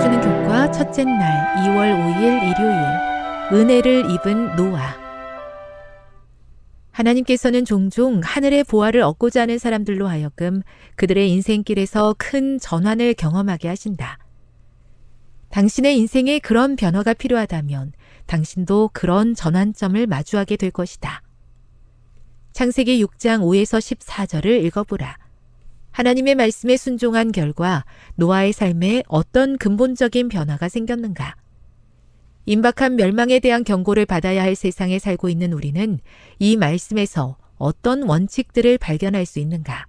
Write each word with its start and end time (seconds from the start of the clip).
읽어주는 0.00 0.20
교과 0.20 0.70
첫째 0.70 1.04
날 1.04 1.56
2월 1.56 1.92
5일 1.94 2.50
일요일 2.50 3.52
은혜를 3.52 4.10
입은 4.10 4.56
노아 4.56 4.96
하나님께서는 6.90 7.66
종종 7.66 8.20
하늘의 8.24 8.64
보화를 8.64 9.02
얻고자 9.02 9.42
하는 9.42 9.58
사람들로 9.58 10.08
하여금 10.08 10.62
그들의 10.96 11.30
인생길에서 11.30 12.14
큰 12.18 12.58
전환을 12.58 13.14
경험하게 13.14 13.68
하신다. 13.68 14.18
당신의 15.50 15.98
인생에 15.98 16.38
그런 16.38 16.76
변화가 16.76 17.14
필요하다면 17.14 17.92
당신도 18.26 18.90
그런 18.94 19.34
전환점을 19.34 20.06
마주하게 20.06 20.56
될 20.56 20.70
것이다. 20.70 21.22
창세기 22.52 23.04
6장 23.04 23.40
5에서 23.40 23.78
14절을 23.78 24.64
읽어보라. 24.64 25.19
하나님의 25.90 26.34
말씀에 26.34 26.76
순종한 26.76 27.32
결과 27.32 27.84
노아의 28.16 28.52
삶에 28.52 29.02
어떤 29.08 29.58
근본적인 29.58 30.28
변화가 30.28 30.68
생겼는가? 30.68 31.36
임박한 32.46 32.96
멸망에 32.96 33.38
대한 33.40 33.64
경고를 33.64 34.06
받아야 34.06 34.42
할 34.42 34.54
세상에 34.54 34.98
살고 34.98 35.28
있는 35.28 35.52
우리는 35.52 35.98
이 36.38 36.56
말씀에서 36.56 37.36
어떤 37.56 38.02
원칙들을 38.02 38.78
발견할 38.78 39.26
수 39.26 39.38
있는가? 39.38 39.86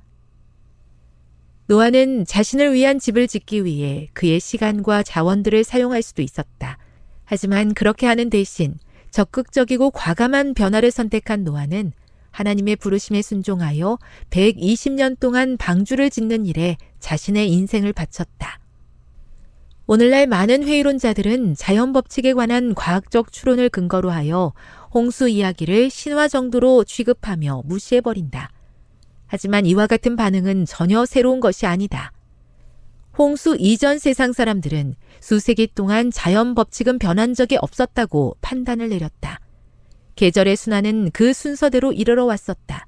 노아는 1.67 2.25
자신을 2.25 2.73
위한 2.73 2.99
집을 2.99 3.27
짓기 3.27 3.63
위해 3.63 4.09
그의 4.13 4.41
시간과 4.41 5.03
자원들을 5.03 5.63
사용할 5.63 6.01
수도 6.01 6.21
있었다. 6.21 6.77
하지만 7.23 7.73
그렇게 7.73 8.07
하는 8.07 8.29
대신 8.29 8.77
적극적이고 9.11 9.91
과감한 9.91 10.53
변화를 10.53 10.91
선택한 10.91 11.45
노아는 11.45 11.93
하나님의 12.31 12.77
부르심에 12.77 13.21
순종하여 13.21 13.99
120년 14.29 15.19
동안 15.19 15.57
방주를 15.57 16.09
짓는 16.09 16.45
일에 16.45 16.77
자신의 16.99 17.51
인생을 17.51 17.93
바쳤다. 17.93 18.59
오늘날 19.87 20.25
많은 20.25 20.63
회의론자들은 20.63 21.55
자연 21.55 21.91
법칙에 21.91 22.33
관한 22.33 22.73
과학적 22.73 23.31
추론을 23.31 23.69
근거로 23.69 24.09
하여 24.09 24.53
홍수 24.93 25.27
이야기를 25.27 25.89
신화 25.89 26.27
정도로 26.27 26.85
취급하며 26.85 27.63
무시해버린다. 27.65 28.51
하지만 29.27 29.65
이와 29.65 29.87
같은 29.87 30.15
반응은 30.15 30.65
전혀 30.65 31.05
새로운 31.05 31.39
것이 31.39 31.65
아니다. 31.65 32.11
홍수 33.17 33.57
이전 33.59 33.99
세상 33.99 34.31
사람들은 34.31 34.95
수세기 35.19 35.71
동안 35.75 36.11
자연 36.11 36.55
법칙은 36.55 36.97
변한 36.97 37.33
적이 37.33 37.57
없었다고 37.61 38.37
판단을 38.41 38.89
내렸다. 38.89 39.39
계절의 40.21 40.55
순환은 40.55 41.09
그 41.13 41.33
순서대로 41.33 41.93
이르러 41.93 42.25
왔었다. 42.25 42.85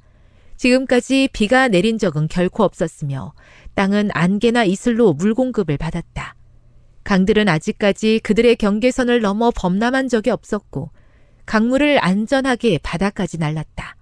지금까지 0.56 1.30
비가 1.34 1.68
내린 1.68 1.98
적은 1.98 2.28
결코 2.28 2.64
없었으며 2.64 3.34
땅은 3.74 4.12
안개나 4.14 4.66
이슬로 4.66 5.14
물 5.14 5.34
공급을 5.34 5.78
받았다. 5.78 6.36
강들은 7.04 7.50
아직까지 7.50 8.20
그들의 8.20 8.56
경계선을 8.58 9.22
넘어 9.22 9.50
범람한 9.50 10.10
적이 10.10 10.30
없었고 10.30 10.92
강물을 11.48 12.06
안전하게 12.06 12.78
바다까지 12.84 13.40
날랐다. 13.40 13.96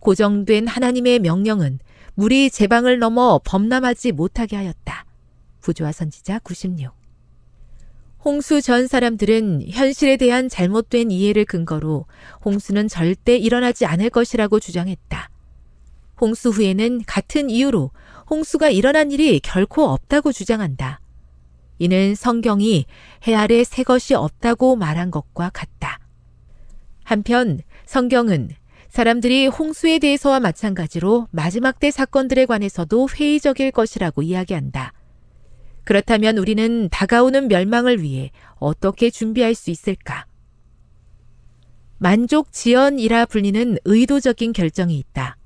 고정된 0.00 0.66
하나님의 0.66 1.20
명령은 1.20 1.78
물이 2.14 2.50
제방을 2.50 2.98
넘어 2.98 3.40
범람하지 3.44 4.10
못하게 4.10 4.56
하였다. 4.56 5.06
부조화 5.60 5.92
선지자 5.92 6.40
96 6.40 6.99
홍수 8.22 8.60
전 8.60 8.86
사람들은 8.86 9.62
현실에 9.70 10.18
대한 10.18 10.50
잘못된 10.50 11.10
이해를 11.10 11.46
근거로 11.46 12.04
홍수는 12.44 12.86
절대 12.86 13.36
일어나지 13.36 13.86
않을 13.86 14.10
것이라고 14.10 14.60
주장했다. 14.60 15.30
홍수 16.20 16.50
후에는 16.50 17.02
같은 17.06 17.48
이유로 17.48 17.90
홍수가 18.28 18.68
일어난 18.70 19.10
일이 19.10 19.40
결코 19.40 19.84
없다고 19.84 20.32
주장한다. 20.32 21.00
이는 21.78 22.14
성경이 22.14 22.84
해 23.26 23.34
아래 23.34 23.64
새 23.64 23.84
것이 23.84 24.14
없다고 24.14 24.76
말한 24.76 25.10
것과 25.10 25.48
같다. 25.54 25.98
한편 27.04 27.60
성경은 27.86 28.50
사람들이 28.90 29.46
홍수에 29.46 29.98
대해서와 29.98 30.40
마찬가지로 30.40 31.28
마지막 31.30 31.80
때 31.80 31.90
사건들에 31.90 32.44
관해서도 32.44 33.08
회의적일 33.08 33.70
것이라고 33.70 34.22
이야기한다. 34.22 34.92
그렇다면 35.90 36.38
우리는 36.38 36.88
다가오는 36.88 37.48
멸망을 37.48 38.00
위해 38.00 38.30
어떻게 38.60 39.10
준비할 39.10 39.56
수 39.56 39.72
있을까? 39.72 40.24
만족 41.98 42.52
지연이라 42.52 43.26
불리는 43.26 43.76
의도적인 43.84 44.52
결정이 44.52 44.96
있다. 44.96 45.36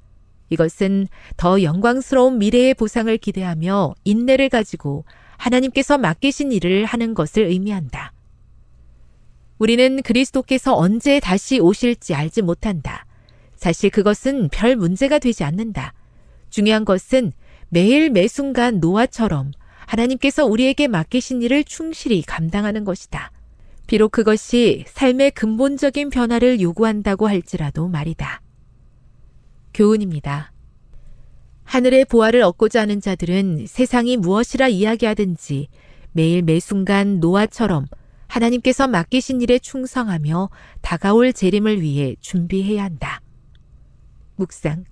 이것은 0.50 1.08
더 1.38 1.62
영광스러운 1.62 2.36
미래의 2.36 2.74
보상을 2.74 3.16
기대하며 3.16 3.94
인내를 4.04 4.50
가지고 4.50 5.06
하나님께서 5.38 5.96
맡기신 5.96 6.52
일을 6.52 6.84
하는 6.84 7.14
것을 7.14 7.44
의미한다. 7.44 8.12
우리는 9.56 10.02
그리스도께서 10.02 10.76
언제 10.76 11.20
다시 11.20 11.58
오실지 11.58 12.14
알지 12.14 12.42
못한다. 12.42 13.06
사실 13.56 13.88
그것은 13.88 14.50
별 14.50 14.76
문제가 14.76 15.18
되지 15.18 15.42
않는다. 15.42 15.94
중요한 16.50 16.84
것은 16.84 17.32
매일 17.70 18.10
매순간 18.10 18.80
노아처럼 18.80 19.52
하나님께서 19.86 20.44
우리에게 20.46 20.88
맡기신 20.88 21.42
일을 21.42 21.64
충실히 21.64 22.22
감당하는 22.22 22.84
것이다. 22.84 23.30
비록 23.86 24.12
그것이 24.12 24.84
삶의 24.88 25.32
근본적인 25.32 26.10
변화를 26.10 26.60
요구한다고 26.60 27.28
할지라도 27.28 27.88
말이다. 27.88 28.40
교훈입니다. 29.74 30.52
하늘의 31.64 32.04
보화를 32.06 32.42
얻고자 32.42 32.82
하는 32.82 33.00
자들은 33.00 33.66
세상이 33.66 34.16
무엇이라 34.16 34.68
이야기하든지 34.68 35.68
매일 36.12 36.42
매순간 36.42 37.20
노아처럼 37.20 37.86
하나님께서 38.26 38.86
맡기신 38.86 39.40
일에 39.42 39.58
충성하며 39.58 40.50
다가올 40.80 41.32
재림을 41.32 41.80
위해 41.80 42.16
준비해야 42.20 42.84
한다. 42.84 43.20
묵상. 44.36 44.84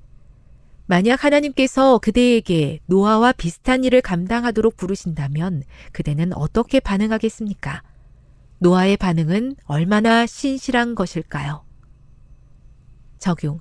만약 0.92 1.24
하나님께서 1.24 1.96
그대에게 1.96 2.80
노아와 2.84 3.32
비슷한 3.32 3.82
일을 3.82 4.02
감당하도록 4.02 4.76
부르신다면 4.76 5.62
그대는 5.90 6.34
어떻게 6.34 6.80
반응하겠습니까? 6.80 7.82
노아의 8.58 8.98
반응은 8.98 9.56
얼마나 9.64 10.26
신실한 10.26 10.94
것일까요? 10.94 11.64
적용. 13.18 13.58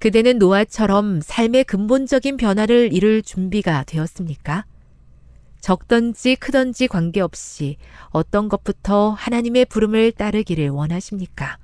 그대는 0.00 0.36
노아처럼 0.38 1.22
삶의 1.22 1.64
근본적인 1.64 2.36
변화를 2.36 2.92
이룰 2.92 3.22
준비가 3.22 3.82
되었습니까? 3.84 4.66
적던지 5.62 6.36
크던지 6.36 6.88
관계없이 6.88 7.78
어떤 8.10 8.50
것부터 8.50 9.12
하나님의 9.12 9.64
부름을 9.64 10.12
따르기를 10.12 10.68
원하십니까? 10.68 11.56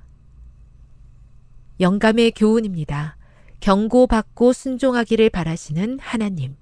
영감의 1.79 2.31
교훈입니다. 2.31 3.20
경고받고 3.61 4.53
순종하기를 4.53 5.29
바라시는 5.29 5.99
하나님. 6.01 6.55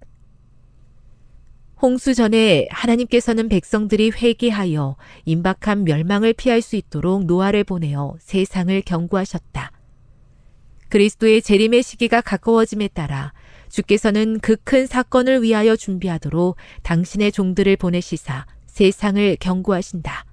홍수 1.82 2.14
전에 2.14 2.68
하나님께서는 2.72 3.48
백성들이 3.48 4.12
회개하여 4.12 4.98
임박한 5.24 5.86
멸망을 5.86 6.34
피할 6.34 6.62
수 6.62 6.76
있도록 6.76 7.26
노아를 7.26 7.64
보내어 7.64 8.16
세상을 8.20 8.82
경고하셨다. 8.82 9.72
그리스도의 10.90 11.42
재림의 11.42 11.84
시기가 11.84 12.20
가까워짐에 12.20 12.90
따라 12.90 13.32
주께서는 13.70 14.40
그 14.40 14.58
큰 14.58 14.86
사건을 14.86 15.42
위하여 15.42 15.76
준비하도록 15.76 16.58
당신의 16.84 17.32
종들을 17.32 17.78
보내시사 17.78 18.46
세상을 18.68 19.38
경고하신다. 19.40 20.26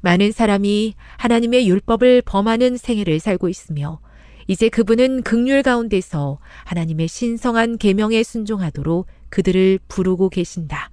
많은 0.00 0.32
사람이 0.32 0.94
하나님의 1.18 1.68
율법을 1.68 2.22
범하는 2.22 2.76
생애를 2.76 3.20
살고 3.20 3.48
있으며 3.48 4.00
이제 4.46 4.68
그분은 4.68 5.22
극률 5.22 5.62
가운데서 5.62 6.38
하나님의 6.64 7.08
신성한 7.08 7.78
계명에 7.78 8.22
순종하도록 8.22 9.06
그들을 9.28 9.78
부르고 9.88 10.28
계신다. 10.28 10.90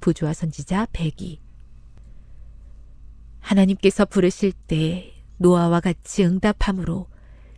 부조와 0.00 0.32
선지자 0.32 0.86
102 0.92 1.40
하나님께서 3.40 4.04
부르실 4.04 4.52
때 4.52 5.12
노아와 5.38 5.80
같이 5.80 6.24
응답함으로 6.24 7.06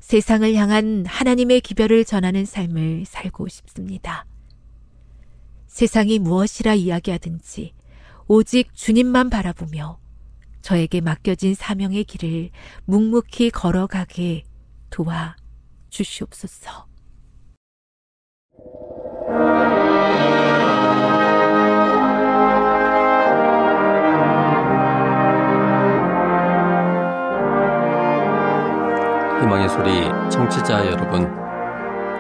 세상을 0.01 0.55
향한 0.55 1.05
하나님의 1.07 1.61
기별을 1.61 2.05
전하는 2.05 2.45
삶을 2.45 3.05
살고 3.07 3.49
싶습니다. 3.49 4.27
세상이 5.69 6.19
무엇이라 6.19 6.75
이야기하든지 6.75 7.73
오직 8.29 8.75
주님만 8.75 9.31
바라보며 9.31 9.99
저에게 10.61 11.01
맡겨진 11.01 11.55
사명의 11.55 12.05
길을 12.05 12.51
묵묵히 12.85 13.51
걸어가게 13.51 14.45
도와 14.93 15.35
주시옵소서. 15.89 16.87
희망의 29.41 29.69
소리 29.71 30.31
청취자 30.31 30.87
여러분, 30.87 31.27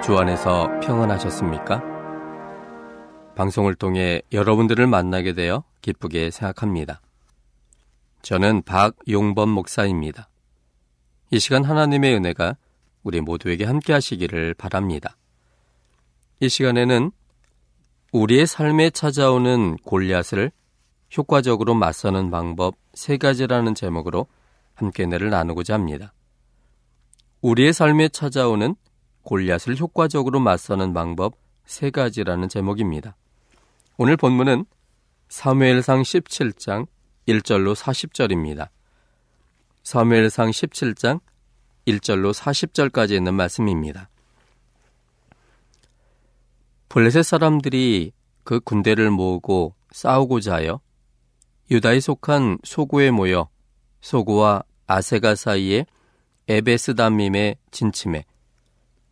주 0.03 0.17
안에서 0.17 0.69
평안하셨습니까? 0.81 1.83
방송을 3.37 3.75
통해 3.75 4.23
여러분들을 4.33 4.87
만나게 4.87 5.35
되어 5.35 5.65
기쁘게 5.83 6.31
생각합니다. 6.31 7.01
저는 8.23 8.63
박용범 8.63 9.51
목사입니다. 9.51 10.32
이 11.33 11.41
시간 11.41 11.65
하나님의 11.65 12.15
은혜가 12.15 12.59
우리 13.03 13.23
모두에게 13.23 13.65
함께 13.65 13.95
하시기를 13.95 14.53
바랍니다. 14.53 15.17
이 16.41 16.49
시간에는 16.51 17.11
우리의 18.13 18.47
삶에 18.47 18.91
찾아오는 18.91 19.79
골리앗을 19.79 20.53
효과적으로 21.17 21.73
맞서는 21.73 22.31
방법 22.31 22.75
세 22.93 23.17
가지라는 23.17 23.75
제목으로 23.75 24.27
함께 24.75 25.07
내를 25.07 25.31
나누고자 25.31 25.73
합니다. 25.73 26.13
우리의 27.41 27.73
삶에 27.73 28.11
찾아오는 28.11 28.77
골리앗을 29.23 29.79
효과적으로 29.79 30.39
맞서는 30.39 30.93
방법 30.93 31.33
세 31.65 31.89
가지라는 31.89 32.51
제목입니다. 32.51 33.17
오늘 33.97 34.19
본문은 34.19 34.67
사무엘상 35.31 36.03
17장 36.03 36.87
1절로 37.27 37.75
40절입니다. 37.75 38.69
사무엘상 39.83 40.51
17장 40.51 41.21
1절로 41.87 42.33
40절까지 42.33 43.13
있는 43.13 43.35
말씀입니다. 43.35 44.09
블레셋 46.89 47.25
사람들이 47.25 48.13
그 48.45 48.61
군대를 48.61 49.11
모으고 49.11 49.75
싸우고자 49.91 50.55
하여 50.55 50.81
유다에 51.71 52.01
속한 52.01 52.59
소고에 52.65 53.11
모여 53.11 53.49
소고와 54.01 54.63
아세가 54.87 55.35
사이에 55.35 55.87
에베스담밈에 56.49 57.57
진침해 57.71 58.25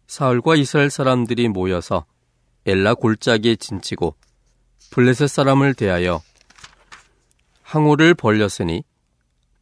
사울과 0.06 0.56
이스라엘 0.56 0.90
사람들이 0.90 1.48
모여서 1.48 2.04
엘라 2.66 2.94
골짜기에 2.94 3.56
진치고 3.56 4.14
블레셋 4.90 5.28
사람을 5.28 5.74
대하여 5.74 6.20
항우를 7.62 8.14
벌렸으니 8.14 8.82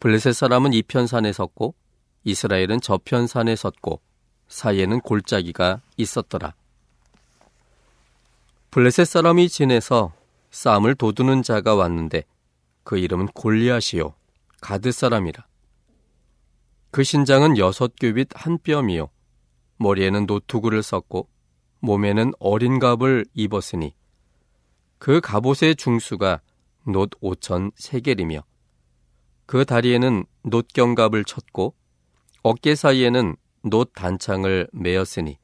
블레셋 0.00 0.32
사람은 0.32 0.72
이편 0.74 1.08
산에 1.08 1.32
섰고 1.32 1.74
이스라엘은 2.22 2.80
저편 2.80 3.26
산에 3.26 3.56
섰고 3.56 4.00
사이에는 4.46 5.00
골짜기가 5.00 5.80
있었더라. 5.96 6.54
블레셋 8.70 9.06
사람이 9.06 9.48
진에서 9.48 10.12
싸움을 10.50 10.94
도두는 10.94 11.42
자가 11.42 11.74
왔는데 11.74 12.24
그 12.84 12.96
이름은 12.96 13.26
골리앗이요 13.28 14.14
가드 14.60 14.92
사람이라. 14.92 15.44
그 16.90 17.02
신장은 17.02 17.58
여섯 17.58 17.92
규빗 17.98 18.28
한 18.34 18.58
뼘이요. 18.58 19.10
머리에는 19.78 20.26
노투구를 20.26 20.82
썼고 20.82 21.28
몸에는 21.80 22.32
어린 22.38 22.78
갑을 22.78 23.26
입었으니 23.34 23.94
그 24.98 25.20
갑옷의 25.20 25.76
중수가 25.76 26.40
놋 26.86 27.10
오천 27.20 27.72
세겔이며 27.76 28.42
그 29.48 29.64
다리에는 29.64 30.26
놋경갑을 30.44 31.24
쳤고 31.24 31.74
어깨 32.42 32.74
사이에는 32.74 33.34
놋 33.64 33.92
단창을 33.94 34.68
메었으니 34.72 35.38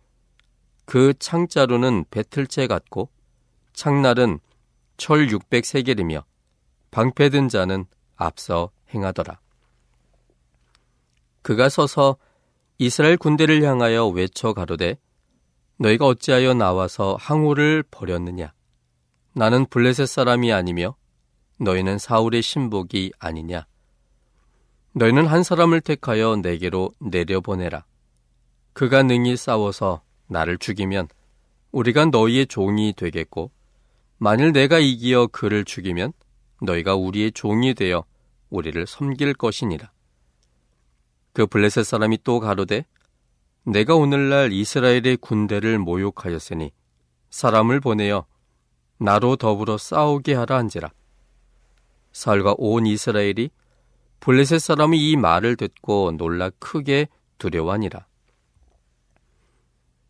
그 0.84 1.14
창자루는 1.18 2.04
배틀채 2.11 2.66
같고 2.66 3.08
창날은 3.73 4.40
철 4.99 5.30
육백 5.30 5.64
세겔이며 5.64 6.23
방패든 6.90 7.49
자는 7.49 7.87
앞서 8.16 8.70
행하더라. 8.92 9.40
그가 11.40 11.70
서서 11.70 12.18
이스라엘 12.76 13.16
군대를 13.16 13.62
향하여 13.62 14.06
외쳐 14.08 14.52
가로되 14.52 14.99
너희가 15.78 16.04
어찌하여 16.04 16.52
나와서 16.52 17.16
항우를 17.18 17.82
버렸느냐 17.90 18.52
나는 19.32 19.64
블레셋 19.64 20.06
사람이 20.06 20.52
아니며 20.52 20.94
너희는 21.58 21.96
사울의 21.96 22.42
신복이 22.42 23.12
아니냐 23.18 23.66
너희는 24.94 25.26
한 25.26 25.42
사람을 25.42 25.80
택하여 25.80 26.36
내게로 26.36 26.92
내려보내라 27.00 27.84
그가 28.72 29.02
능히 29.02 29.36
싸워서 29.36 30.02
나를 30.26 30.58
죽이면 30.58 31.08
우리가 31.72 32.06
너희의 32.06 32.46
종이 32.46 32.92
되겠고 32.92 33.50
만일 34.18 34.52
내가 34.52 34.78
이기어 34.78 35.28
그를 35.28 35.64
죽이면 35.64 36.12
너희가 36.62 36.94
우리의 36.94 37.32
종이 37.32 37.74
되어 37.74 38.04
우리를 38.50 38.86
섬길 38.86 39.34
것이니라 39.34 39.90
그 41.32 41.46
블레셋 41.46 41.84
사람이 41.84 42.18
또 42.22 42.38
가로되 42.38 42.84
내가 43.64 43.96
오늘날 43.96 44.52
이스라엘의 44.52 45.16
군대를 45.20 45.78
모욕하였으니 45.78 46.70
사람을 47.30 47.80
보내어 47.80 48.26
나로 48.98 49.36
더불어 49.36 49.76
싸우게 49.76 50.34
하라 50.34 50.56
한지라. 50.56 50.90
사울과 52.12 52.54
온 52.58 52.86
이스라엘이 52.86 53.50
블레셋 54.24 54.60
사람이 54.60 55.10
이 55.10 55.16
말을 55.16 55.56
듣고 55.56 56.12
놀라 56.16 56.50
크게 56.58 57.08
두려워하니라. 57.38 58.06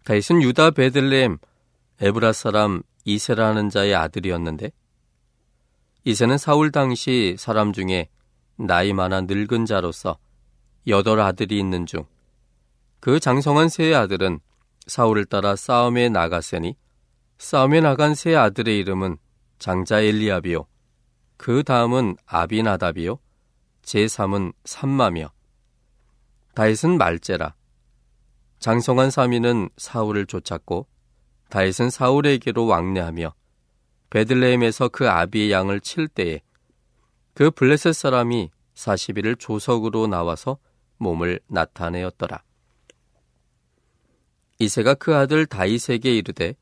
다윗은 0.05 0.43
유다 0.43 0.73
베들레헴 0.73 1.39
에브라 2.01 2.33
사람 2.33 2.83
이세라는 3.05 3.71
자의 3.71 3.95
아들이었는데 3.95 4.71
이세는 6.05 6.39
사울 6.39 6.71
당시 6.71 7.37
사람 7.39 7.73
중에 7.73 8.09
나이 8.57 8.93
많아 8.93 9.23
늙은 9.23 9.67
자로서 9.67 10.19
여덟 10.87 11.21
아들이 11.21 11.59
있는 11.59 11.87
중 11.87 12.05
그 13.05 13.21
장성한 13.21 13.69
세 13.69 13.93
아들은 13.93 14.41
사울을 14.87 15.27
따라 15.27 15.57
싸움에 15.57 16.09
나갔으니 16.09 16.75
싸움에 17.37 17.83
나간 17.83 18.15
세 18.15 18.35
아들의 18.35 18.79
이름은 18.79 19.19
장자 19.59 20.01
엘리압이요 20.01 20.67
그 21.37 21.63
다음은 21.63 22.17
아비나답이요 22.25 23.19
제3은 23.85 24.53
삼마며 24.65 25.31
다윗은 26.55 26.99
말제라 26.99 27.55
장성한 28.59 29.11
사미는 29.11 29.69
사울을 29.77 30.27
쫓았고 30.27 30.87
다윗은 31.51 31.91
사울에게로 31.91 32.67
왕래하며 32.67 33.35
베들레헴에서 34.11 34.89
그 34.89 35.09
아비의 35.09 35.51
양을 35.51 35.81
칠 35.81 36.09
때에 36.09 36.41
그 37.35 37.51
블레셋 37.51 37.95
사람이 37.95 38.51
40일을 38.75 39.39
조석으로 39.39 40.07
나와서 40.07 40.59
몸을 40.99 41.41
나타내었더라. 41.49 42.43
이세가 44.61 44.95
그 44.95 45.15
아들 45.17 45.47
다윗에게 45.47 46.17
이르되 46.17 46.55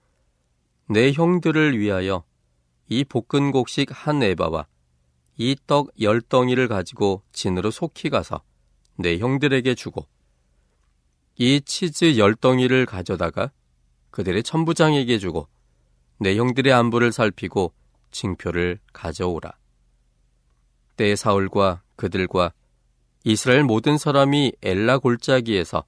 내 0.89 1.13
형들을 1.13 1.79
위하여 1.79 2.25
이 2.89 3.05
볶은 3.05 3.51
곡식 3.51 3.91
한 3.93 4.23
에바와 4.23 4.67
이 5.39 5.57
떡 5.67 5.89
열 6.01 6.21
덩이를 6.21 6.69
가지고 6.69 7.23
진으로 7.33 7.71
속히 7.71 8.11
가서 8.11 8.43
내 8.97 9.19
형들에게 9.19 9.75
주고 9.75 10.07
이 11.37 11.61
치즈 11.63 12.19
열 12.19 12.35
덩이를 12.35 12.87
가져다가 12.87 13.51
그들의 14.11 14.43
천부장에게 14.43 15.19
주고 15.19 15.49
내 16.19 16.37
형들의 16.37 16.73
안부를 16.73 17.11
살피고 17.13 17.73
징표를 18.11 18.79
가져오라. 18.93 19.53
때에 20.97 21.17
사울과 21.17 21.83
그들과 21.97 22.53
이스라엘 23.25 23.65
모든 23.65 23.97
사람이 23.97 24.53
엘라 24.63 24.99
골짜기에서 24.99 25.85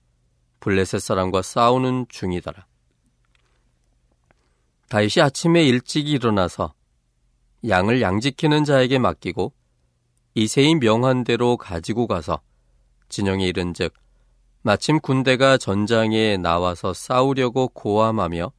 블레셋 0.60 1.00
사람과 1.02 1.42
싸우는 1.42 2.06
중이더라. 2.08 2.66
다윗이 4.88 5.22
아침에 5.22 5.62
일찍 5.64 6.08
일어나서 6.08 6.72
양을 7.66 8.02
양지키는 8.02 8.64
자에게 8.64 8.98
맡기고 8.98 9.52
이세인 10.34 10.80
명한 10.80 11.24
대로 11.24 11.56
가지고 11.56 12.06
가서 12.06 12.40
진영에 13.08 13.46
이른즉 13.46 13.94
마침 14.62 14.98
군대가 15.00 15.56
전장에 15.56 16.36
나와서 16.36 16.92
싸우려고 16.92 17.68
고함하며 17.68 18.52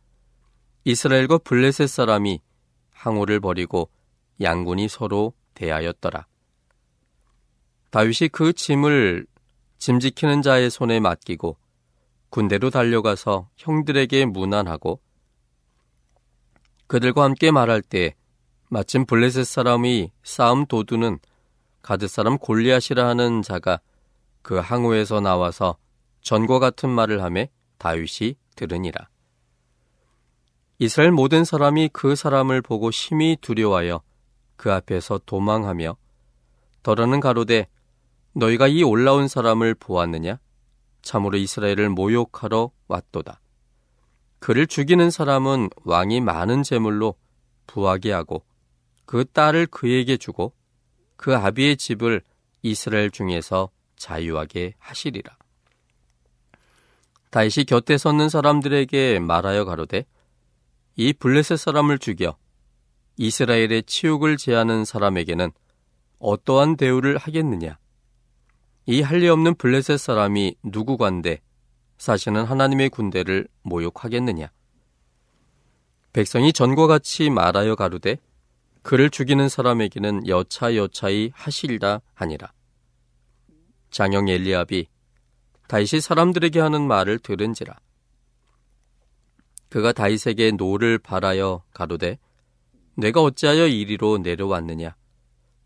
이스라엘과 0.85 1.39
블레셋 1.39 1.89
사람이 1.89 2.41
항우를 2.91 3.39
벌이고 3.39 3.89
양군이 4.41 4.87
서로 4.87 5.33
대하였더라. 5.55 6.27
다윗이 7.91 8.29
그 8.31 8.53
짐을 8.53 9.25
짐 9.77 9.99
지키는 9.99 10.41
자의 10.41 10.69
손에 10.69 10.99
맡기고 10.99 11.57
군대로 12.29 12.69
달려가서 12.69 13.49
형들에게 13.57 14.25
문안하고 14.25 14.99
그들과 16.87 17.23
함께 17.23 17.51
말할 17.51 17.81
때 17.81 18.15
마침 18.69 19.05
블레셋 19.05 19.45
사람이 19.45 20.11
싸움 20.23 20.65
도두는 20.65 21.19
가드 21.81 22.07
사람 22.07 22.37
골리앗이라 22.37 23.07
하는 23.07 23.41
자가 23.41 23.79
그 24.41 24.55
항우에서 24.55 25.21
나와서 25.21 25.77
전과 26.21 26.59
같은 26.59 26.89
말을 26.89 27.21
하매 27.21 27.49
다윗이 27.77 28.35
들으니라. 28.55 29.07
이스라엘 30.79 31.11
모든 31.11 31.45
사람이 31.45 31.89
그 31.93 32.15
사람을 32.15 32.61
보고 32.61 32.91
심히 32.91 33.37
두려워하여 33.39 34.01
그 34.55 34.73
앞에서 34.73 35.19
도망하며 35.25 35.95
더러는 36.83 37.19
가로되 37.19 37.67
너희가 38.33 38.67
이 38.67 38.83
올라온 38.83 39.27
사람을 39.27 39.75
보았느냐? 39.75 40.39
참으로 41.01 41.37
이스라엘을 41.37 41.89
모욕하러 41.89 42.71
왔도다. 42.87 43.39
그를 44.39 44.67
죽이는 44.67 45.11
사람은 45.11 45.69
왕이 45.83 46.21
많은 46.21 46.63
재물로 46.63 47.15
부하게 47.67 48.11
하고 48.11 48.43
그 49.05 49.25
딸을 49.25 49.67
그에게 49.67 50.17
주고 50.17 50.53
그 51.15 51.35
아비의 51.35 51.77
집을 51.77 52.21
이스라엘 52.61 53.11
중에서 53.11 53.69
자유하게 53.95 54.73
하시리라. 54.79 55.37
다윗이 57.29 57.65
곁에 57.67 57.97
섰는 57.97 58.29
사람들에게 58.29 59.19
말하여 59.19 59.65
가로되 59.65 60.05
이 60.95 61.13
블레셋 61.13 61.59
사람을 61.59 61.99
죽여 61.99 62.37
이스라엘의 63.17 63.83
치욕을 63.83 64.37
제하는 64.37 64.85
사람에게는 64.85 65.51
어떠한 66.19 66.77
대우를 66.77 67.17
하겠느냐? 67.17 67.77
이 68.85 69.01
할례 69.01 69.27
없는 69.27 69.55
블레셋 69.55 69.99
사람이 69.99 70.55
누구관데 70.63 71.41
사시는 71.97 72.45
하나님의 72.45 72.89
군대를 72.89 73.47
모욕하겠느냐? 73.63 74.49
백성이 76.13 76.53
전과 76.53 76.87
같이 76.87 77.29
말하여 77.29 77.75
가로되 77.75 78.17
그를 78.85 79.09
죽이는 79.09 79.49
사람에게는 79.49 80.27
여차여차히 80.27 81.31
하시리라 81.33 82.01
하니라. 82.13 82.53
장형 83.89 84.29
엘리압이 84.29 84.85
다윗이 85.67 86.01
사람들에게 86.01 86.59
하는 86.59 86.85
말을 86.85 87.17
들은지라. 87.17 87.75
그가 89.69 89.91
다윗에게 89.91 90.51
노를 90.51 90.99
발하여 90.99 91.63
가로되 91.73 92.19
내가 92.95 93.23
어찌하여 93.23 93.65
이리로 93.65 94.19
내려왔느냐 94.19 94.95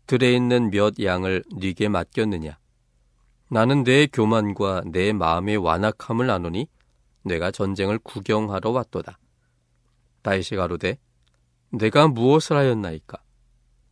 들에 0.06 0.32
있는 0.32 0.70
몇 0.70 0.94
양을 0.98 1.44
네게 1.60 1.90
맡겼느냐 1.90 2.58
나는 3.50 3.84
내 3.84 4.06
교만과 4.06 4.84
내 4.86 5.12
마음의 5.12 5.58
완악함을 5.58 6.30
아노니 6.30 6.68
내가 7.24 7.50
전쟁을 7.50 7.98
구경하러 7.98 8.70
왔도다 8.70 9.18
다윗이 10.22 10.56
가로되 10.56 10.96
내가 11.70 12.08
무엇을 12.08 12.56
하였나이까 12.56 13.18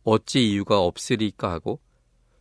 어찌 0.03 0.49
이유가 0.49 0.79
없으리까 0.79 1.51
하고 1.51 1.79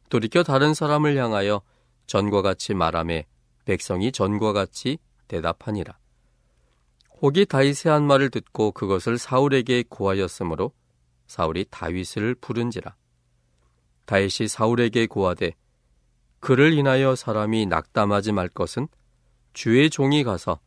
돌이켜 0.09 0.43
다른 0.43 0.75
사람을 0.75 1.17
향하여 1.17 1.63
전과 2.07 2.43
같이 2.43 2.75
말함에 2.75 3.27
백성이 3.65 4.13
전과 4.13 4.53
같이 4.53 4.99
대답하니라 5.29 5.99
혹이 7.21 7.47
다윗의 7.47 7.93
한 7.93 8.05
말을 8.05 8.31
듣고 8.31 8.73
그것을 8.73 9.19
사울에게 9.19 9.85
고하였으므로 9.89 10.73
사울이 11.27 11.67
다윗을 11.71 12.37
부른지라. 12.37 12.97
다윗이 14.07 14.49
사울에게 14.49 15.07
고하되 15.07 15.53
그를 16.41 16.73
인하여 16.73 17.17
사람이 17.17 17.67
낙담하지 17.67 18.33
말 18.33 18.49
것은 18.49 18.89
주의 19.53 19.91
종이 19.91 20.23
가서 20.23 20.61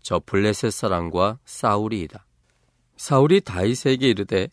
저 0.00 0.20
블레셋 0.24 0.72
사람과 0.72 1.38
싸우리이다. 1.44 2.25
사울이 2.96 3.40
다윗에게 3.42 4.08
이르되 4.08 4.48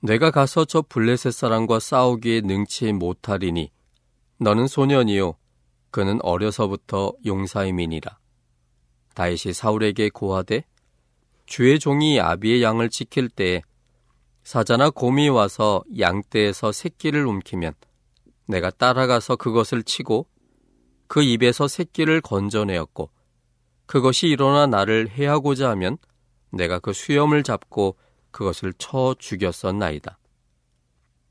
내가 0.00 0.30
가서 0.30 0.64
저 0.64 0.82
블레셋 0.82 1.32
사람과 1.32 1.78
싸우기에 1.80 2.42
능치 2.42 2.92
못하리니 2.92 3.70
너는 4.38 4.66
소년이요 4.66 5.36
그는 5.90 6.18
어려서부터 6.22 7.12
용사임이니라. 7.24 8.18
다윗이 9.14 9.52
사울에게 9.52 10.08
고하되 10.08 10.64
주의 11.46 11.78
종이 11.78 12.18
아비의 12.18 12.62
양을 12.62 12.88
지킬 12.88 13.28
때에 13.28 13.62
사자나 14.42 14.90
곰이 14.90 15.28
와서 15.28 15.82
양떼에서 15.98 16.72
새끼를 16.72 17.26
움키면 17.26 17.74
내가 18.46 18.70
따라가서 18.70 19.36
그것을 19.36 19.82
치고 19.82 20.26
그 21.06 21.22
입에서 21.22 21.68
새끼를 21.68 22.20
건져내었고 22.22 23.10
그것이 23.86 24.28
일어나 24.28 24.66
나를 24.66 25.10
해하고자 25.10 25.68
하면 25.70 25.98
내가 26.52 26.78
그 26.78 26.92
수염을 26.92 27.42
잡고 27.42 27.96
그것을 28.30 28.72
쳐 28.74 29.14
죽였었나이다. 29.18 30.18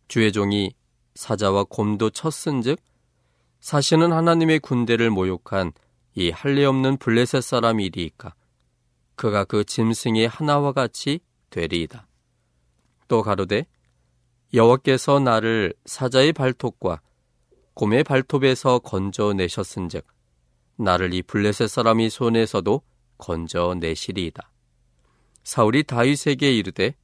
주의 0.08 0.32
종이 0.32 0.74
사자와 1.16 1.66
곰도 1.66 2.10
쳤은즉 2.10 2.80
사실은 3.60 4.12
하나님의 4.12 4.60
군대를 4.60 5.10
모욕한 5.10 5.72
이 6.16 6.30
할례 6.32 6.66
없는 6.66 6.98
블레셋 6.98 7.44
사람이리이까 7.44 8.34
그가 9.16 9.46
그 9.46 9.64
짐승의 9.64 10.28
하나와 10.28 10.74
같이 10.74 11.20
되리이다. 11.50 12.08
또 13.08 13.22
가로되 13.22 13.66
여호와께서 14.54 15.20
나를 15.20 15.74
사자의 15.86 16.34
발톱과 16.34 17.02
곰의 17.74 18.04
발톱에서 18.04 18.80
건져내셨은즉 18.80 20.06
나를 20.78 21.14
이 21.14 21.22
블레셋 21.22 21.70
사람이 21.70 22.10
손에서도 22.10 22.82
건져내시리이다. 23.18 24.51
사울이 25.44 25.84
다윗에게 25.84 26.56
이르되 26.56 26.96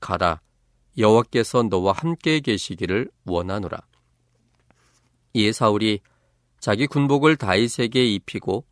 가라 0.00 0.40
여호와께서 0.98 1.64
너와 1.64 1.92
함께 1.92 2.40
계시기를 2.40 3.10
원하노라. 3.24 3.78
이에 5.34 5.52
사울이 5.52 6.00
자기 6.58 6.86
군복을 6.86 7.36
다윗에게 7.36 8.04
입히고 8.04 8.64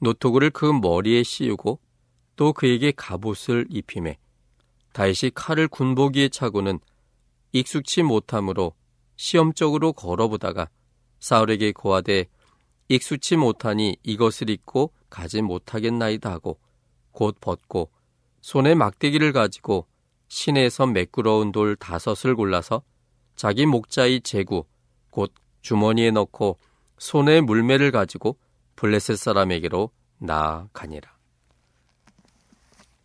노토구를 0.00 0.50
그 0.50 0.66
머리에 0.66 1.22
씌우고 1.22 1.80
또 2.36 2.52
그에게 2.52 2.92
갑옷을 2.92 3.66
입힘에 3.70 4.18
다윗이 4.92 5.32
칼을 5.34 5.68
군복 5.68 6.16
위에 6.16 6.28
차고는 6.28 6.80
익숙치 7.52 8.02
못함으로 8.02 8.74
시험적으로 9.16 9.92
걸어보다가 9.92 10.68
사울에게 11.20 11.72
고하되 11.72 12.26
익수치 12.88 13.36
못하니 13.36 13.96
이것을 14.02 14.50
입고 14.50 14.92
가지 15.08 15.40
못하겠나이다 15.40 16.30
하고 16.30 16.58
곧 17.12 17.36
벗고 17.40 17.90
손에 18.42 18.74
막대기를 18.74 19.32
가지고 19.32 19.86
시내에서 20.28 20.86
매끄러운 20.86 21.52
돌 21.52 21.76
다섯을 21.76 22.36
골라서 22.36 22.82
자기 23.34 23.64
목자의 23.66 24.20
제구 24.20 24.66
곧 25.10 25.32
주머니에 25.62 26.10
넣고 26.10 26.58
손에 26.98 27.40
물매를 27.40 27.90
가지고 27.90 28.36
블레셋 28.76 29.16
사람에게로 29.16 29.90
나아가니라. 30.18 31.10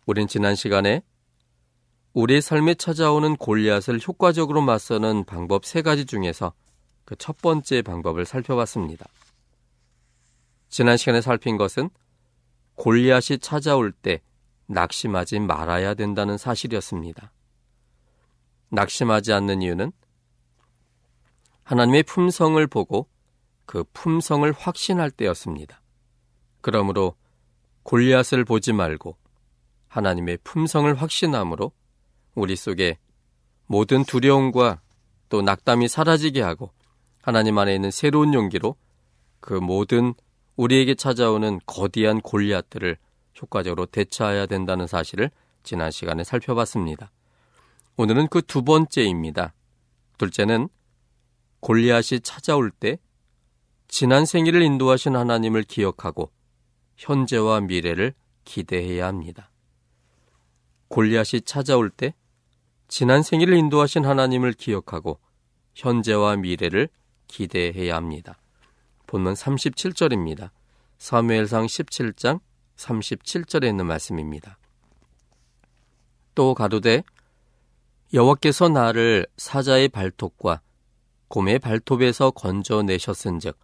우린 0.06 0.28
지난 0.28 0.54
시간에 0.54 1.02
우리의 2.12 2.42
삶에 2.42 2.74
찾아오는 2.74 3.36
골리앗을 3.36 4.00
효과적으로 4.06 4.60
맞서는 4.60 5.24
방법 5.24 5.64
세 5.64 5.82
가지 5.82 6.04
중에서 6.04 6.52
그 7.08 7.16
첫 7.16 7.38
번째 7.38 7.80
방법을 7.80 8.26
살펴봤습니다. 8.26 9.06
지난 10.68 10.98
시간에 10.98 11.22
살핀 11.22 11.56
것은 11.56 11.88
골리앗이 12.74 13.38
찾아올 13.38 13.92
때 13.92 14.20
낙심하지 14.68 15.40
말아야 15.40 15.94
된다는 15.94 16.38
사실이었습니다. 16.38 17.32
낙심하지 18.70 19.32
않는 19.32 19.62
이유는 19.62 19.92
하나님의 21.64 22.02
품성을 22.04 22.64
보고 22.66 23.08
그 23.66 23.84
품성을 23.92 24.50
확신할 24.52 25.10
때였습니다. 25.10 25.82
그러므로 26.60 27.14
골리앗을 27.82 28.44
보지 28.44 28.72
말고 28.72 29.16
하나님의 29.88 30.38
품성을 30.44 30.94
확신함으로 30.94 31.72
우리 32.34 32.56
속에 32.56 32.98
모든 33.66 34.04
두려움과 34.04 34.80
또 35.28 35.42
낙담이 35.42 35.88
사라지게 35.88 36.40
하고 36.42 36.72
하나님 37.22 37.58
안에 37.58 37.74
있는 37.74 37.90
새로운 37.90 38.32
용기로 38.32 38.76
그 39.40 39.54
모든 39.54 40.14
우리에게 40.56 40.94
찾아오는 40.94 41.60
거대한 41.66 42.20
골리앗들을 42.20 42.96
효과적으로 43.40 43.86
대처해야 43.86 44.46
된다는 44.46 44.86
사실을 44.86 45.30
지난 45.62 45.90
시간에 45.90 46.24
살펴봤습니다. 46.24 47.10
오늘은 47.96 48.28
그 48.28 48.42
두 48.42 48.62
번째입니다. 48.62 49.54
둘째는 50.18 50.68
골리앗이 51.60 52.20
찾아올 52.20 52.70
때 52.70 52.98
지난 53.88 54.24
생일을 54.26 54.62
인도하신 54.62 55.16
하나님을 55.16 55.62
기억하고 55.64 56.30
현재와 56.96 57.60
미래를 57.62 58.14
기대해야 58.44 59.06
합니다. 59.06 59.50
골리앗이 60.88 61.42
찾아올 61.42 61.90
때 61.90 62.14
지난 62.88 63.22
생일을 63.22 63.54
인도하신 63.54 64.04
하나님을 64.04 64.52
기억하고 64.54 65.18
현재와 65.74 66.36
미래를 66.36 66.88
기대해야 67.28 67.96
합니다. 67.96 68.38
본문 69.06 69.34
37절입니다. 69.34 70.50
사무엘상 70.98 71.66
17장 71.66 72.40
37절에 72.78 73.68
있는 73.68 73.86
말씀입니다. 73.86 74.58
또 76.34 76.54
가로되 76.54 77.02
여호와께서 78.14 78.68
나를 78.68 79.26
사자의 79.36 79.88
발톱과 79.88 80.62
곰의 81.28 81.58
발톱에서 81.58 82.30
건져내셨은즉 82.30 83.58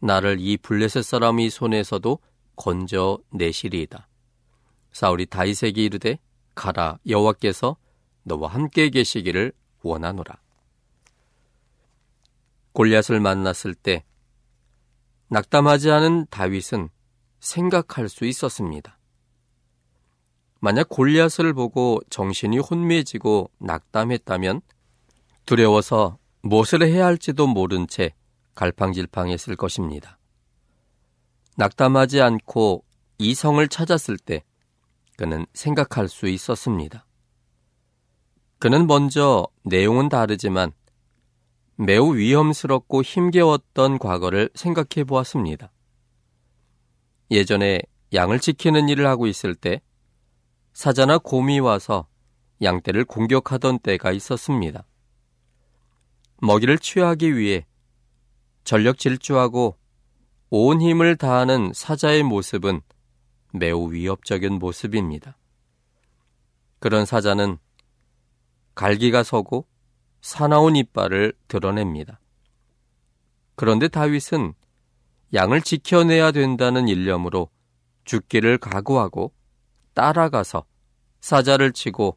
나를 0.00 0.38
이 0.40 0.56
블레셋 0.56 1.04
사람의 1.04 1.50
손에서도 1.50 2.18
건져내시리이다. 2.54 4.08
사울이 4.92 5.26
다윗에게 5.26 5.84
이르되 5.84 6.18
가라 6.54 6.98
여호와께서 7.06 7.76
너와 8.22 8.48
함께 8.48 8.88
계시기를 8.88 9.52
원하노라. 9.82 10.40
골리앗을 12.72 13.20
만났을 13.20 13.74
때 13.74 14.04
낙담하지 15.28 15.90
않은 15.90 16.26
다윗은 16.30 16.88
생각할 17.40 18.08
수 18.08 18.24
있었습니다. 18.24 18.98
만약 20.60 20.88
골리앗을 20.88 21.52
보고 21.52 22.00
정신이 22.10 22.58
혼미해지고 22.58 23.50
낙담했다면 23.58 24.62
두려워서 25.44 26.18
무엇을 26.42 26.82
해야 26.82 27.06
할지도 27.06 27.46
모른 27.46 27.86
채 27.86 28.14
갈팡질팡했을 28.54 29.56
것입니다. 29.56 30.18
낙담하지 31.56 32.20
않고 32.20 32.84
이성을 33.18 33.66
찾았을 33.68 34.18
때 34.18 34.42
그는 35.16 35.46
생각할 35.54 36.08
수 36.08 36.28
있었습니다. 36.28 37.06
그는 38.58 38.86
먼저 38.86 39.46
내용은 39.62 40.08
다르지만 40.08 40.72
매우 41.76 42.16
위험스럽고 42.16 43.02
힘겨웠던 43.02 43.98
과거를 43.98 44.50
생각해 44.54 45.04
보았습니다. 45.04 45.70
예전에 47.30 47.80
양을 48.12 48.40
지키는 48.40 48.88
일을 48.88 49.06
하고 49.06 49.26
있을 49.26 49.54
때 49.54 49.80
사자나 50.72 51.18
곰이 51.18 51.60
와서 51.60 52.06
양떼를 52.62 53.04
공격하던 53.04 53.80
때가 53.80 54.12
있었습니다. 54.12 54.84
먹이를 56.40 56.78
취하기 56.78 57.36
위해 57.36 57.66
전력 58.64 58.98
질주하고 58.98 59.76
온 60.50 60.80
힘을 60.80 61.16
다하는 61.16 61.72
사자의 61.74 62.22
모습은 62.22 62.80
매우 63.52 63.92
위협적인 63.92 64.54
모습입니다. 64.54 65.36
그런 66.78 67.06
사자는 67.06 67.58
갈기가 68.74 69.22
서고 69.22 69.66
사나운 70.20 70.76
이빨을 70.76 71.32
드러냅니다. 71.48 72.20
그런데 73.54 73.88
다윗은 73.88 74.54
양을 75.34 75.62
지켜내야 75.62 76.32
된다는 76.32 76.88
일념으로 76.88 77.48
죽기를 78.04 78.58
각오하고 78.58 79.32
따라가서 79.94 80.64
사자를 81.20 81.72
치고 81.72 82.16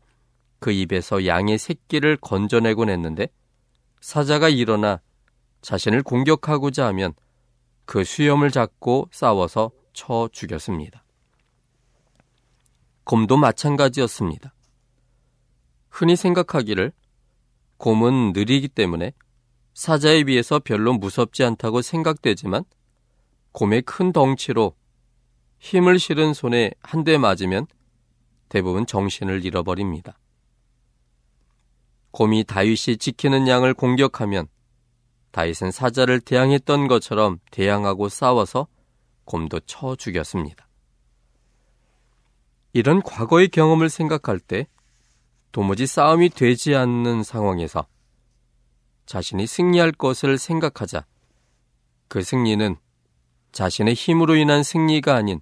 그 0.60 0.72
입에서 0.72 1.26
양의 1.26 1.58
새끼를 1.58 2.18
건져내곤 2.18 2.90
했는데 2.90 3.28
사자가 4.02 4.50
일어나 4.50 5.02
자신을 5.62 6.04
공격하고자 6.04 6.86
하면 6.88 7.14
그 7.86 8.04
수염을 8.04 8.52
잡고 8.52 9.10
싸워서 9.12 9.72
쳐 9.94 10.30
죽였습니다. 10.32 11.04
곰도 13.04 13.38
마찬가지였습니다. 13.38 14.54
흔히 15.90 16.16
생각하기를 16.16 16.92
곰은 17.78 18.34
느리기 18.34 18.68
때문에 18.68 19.14
사자에 19.74 20.26
비해서 20.26 20.60
별로 20.60 20.94
무섭지 20.94 21.44
않다고 21.44 21.82
생각되지만 21.82 22.64
곰의 23.52 23.82
큰 23.84 24.12
덩치로 24.12 24.76
힘을 25.60 26.00
실은 26.00 26.34
손에 26.34 26.72
한 26.82 27.04
대 27.04 27.18
맞으면 27.18 27.68
대부분 28.48 28.86
정신을 28.86 29.46
잃어버립니다. 29.46 30.18
곰이 32.12 32.44
다윗이 32.44 32.98
지키는 32.98 33.48
양을 33.48 33.74
공격하면 33.74 34.48
다윗은 35.32 35.72
사자를 35.72 36.20
대항했던 36.22 36.88
것처럼 36.88 37.40
대항하고 37.52 38.10
싸워서 38.10 38.68
곰도 39.26 39.60
쳐 39.62 39.96
죽였습니다. 39.96 40.68
이런 42.74 43.02
과거의 43.02 43.50
경험을 43.50 43.90
생각할 43.90 44.40
때 44.40 44.68
도무지 45.52 45.86
싸움이 45.86 46.30
되지 46.30 46.76
않는 46.76 47.24
상황에서 47.24 47.88
자신이 49.06 49.46
승리할 49.48 49.92
것을 49.92 50.38
생각하자 50.38 51.06
그 52.08 52.24
승리는 52.24 52.76
자신의 53.52 53.94
힘으로 53.94 54.36
인한 54.36 54.64
승리가 54.64 55.16
아닌 55.16 55.42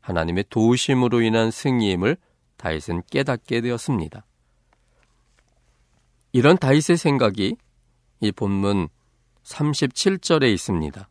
하나님의 0.00 0.44
도우심으로 0.50 1.22
인한 1.22 1.50
승리임을 1.50 2.16
다윗은 2.56 3.02
깨닫게 3.10 3.60
되었습니다. 3.60 4.24
이런 6.32 6.56
다윗의 6.58 6.96
생각이 6.96 7.56
이 8.20 8.32
본문 8.32 8.88
37절에 9.42 10.52
있습니다. 10.52 11.08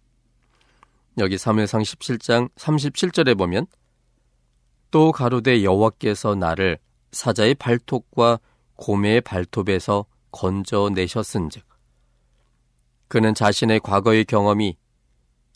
여기 1.17 1.35
3회상 1.35 1.81
17장 1.81 2.49
37절에 2.55 3.37
보면 3.37 3.67
또 4.91 5.11
가로되 5.11 5.63
여호와께서 5.63 6.35
나를 6.35 6.77
사자의 7.11 7.55
발톱과 7.55 8.39
곰의 8.75 9.21
발톱에서 9.21 10.05
건져내셨은즉 10.31 11.63
그는 13.07 13.33
자신의 13.33 13.79
과거의 13.79 14.25
경험이 14.25 14.77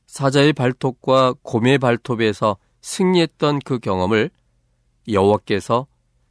사자의 0.10 0.54
발톱과 0.54 1.36
곰의 1.44 1.78
발톱에서 1.78 2.58
승리했던 2.82 3.60
그 3.60 3.78
경험을 3.78 4.32
여호와께서 5.08 5.86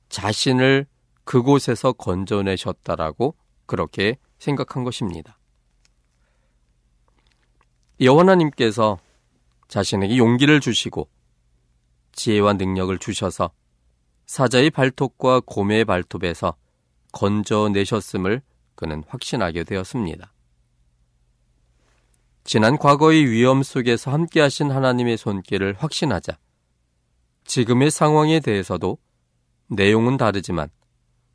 자신을 0.09 0.87
그곳에서 1.23 1.93
건져내셨다라고 1.93 3.37
그렇게 3.67 4.19
생각한 4.41 4.83
것입니다. 4.83 5.38
여호와님께서 8.01 8.99
자신에게 9.69 10.19
용기를 10.19 10.59
주시고 10.59 11.09
지혜와 12.11 12.55
능력을 12.55 12.99
주셔서 12.99 13.53
사자의 14.27 14.71
발톱과 14.71 15.43
곰의 15.47 15.85
발톱에서 15.85 16.57
건져내셨음을 17.12 18.43
그는 18.75 19.05
확신하게 19.07 19.62
되었습니다. 19.62 20.33
지난 22.48 22.78
과거의 22.78 23.30
위험 23.30 23.62
속에서 23.62 24.11
함께 24.11 24.40
하신 24.40 24.70
하나님의 24.70 25.18
손길을 25.18 25.74
확신하자 25.76 26.38
지금의 27.44 27.90
상황에 27.90 28.40
대해서도 28.40 28.96
내용은 29.66 30.16
다르지만 30.16 30.70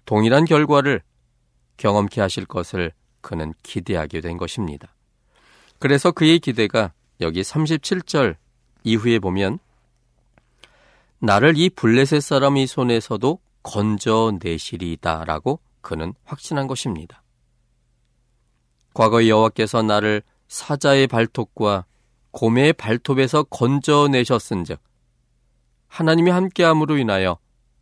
동일한 0.06 0.46
결과를 0.46 1.04
경험케 1.78 2.20
하실 2.20 2.48
것을 2.48 2.94
그는 3.22 3.54
기대하게 3.62 4.22
된 4.22 4.38
것입니다. 4.38 4.96
그래서 5.78 6.12
그의 6.12 6.40
기대가 6.40 6.94
여기 7.22 7.42
37절 7.42 8.36
이후에 8.84 9.20
보면 9.20 9.60
나를 11.20 11.60
이 11.60 11.70
블레셋 11.70 12.24
사람의 12.24 12.66
손에서도 12.66 13.40
건져내시리이다 13.62 15.26
라고 15.26 15.60
그는 15.82 16.16
확신한 16.24 16.66
것입니다. 16.66 17.22
과거 18.96 19.28
여호와께서 19.28 19.84
나를 19.84 20.24
사자의 20.54 21.08
발톱과 21.08 21.86
곰의 22.30 22.74
발톱에서 22.74 23.42
건져내셨은즉 23.42 24.80
하나님이 25.88 26.30
함께함으로 26.30 26.98
인하여 26.98 27.40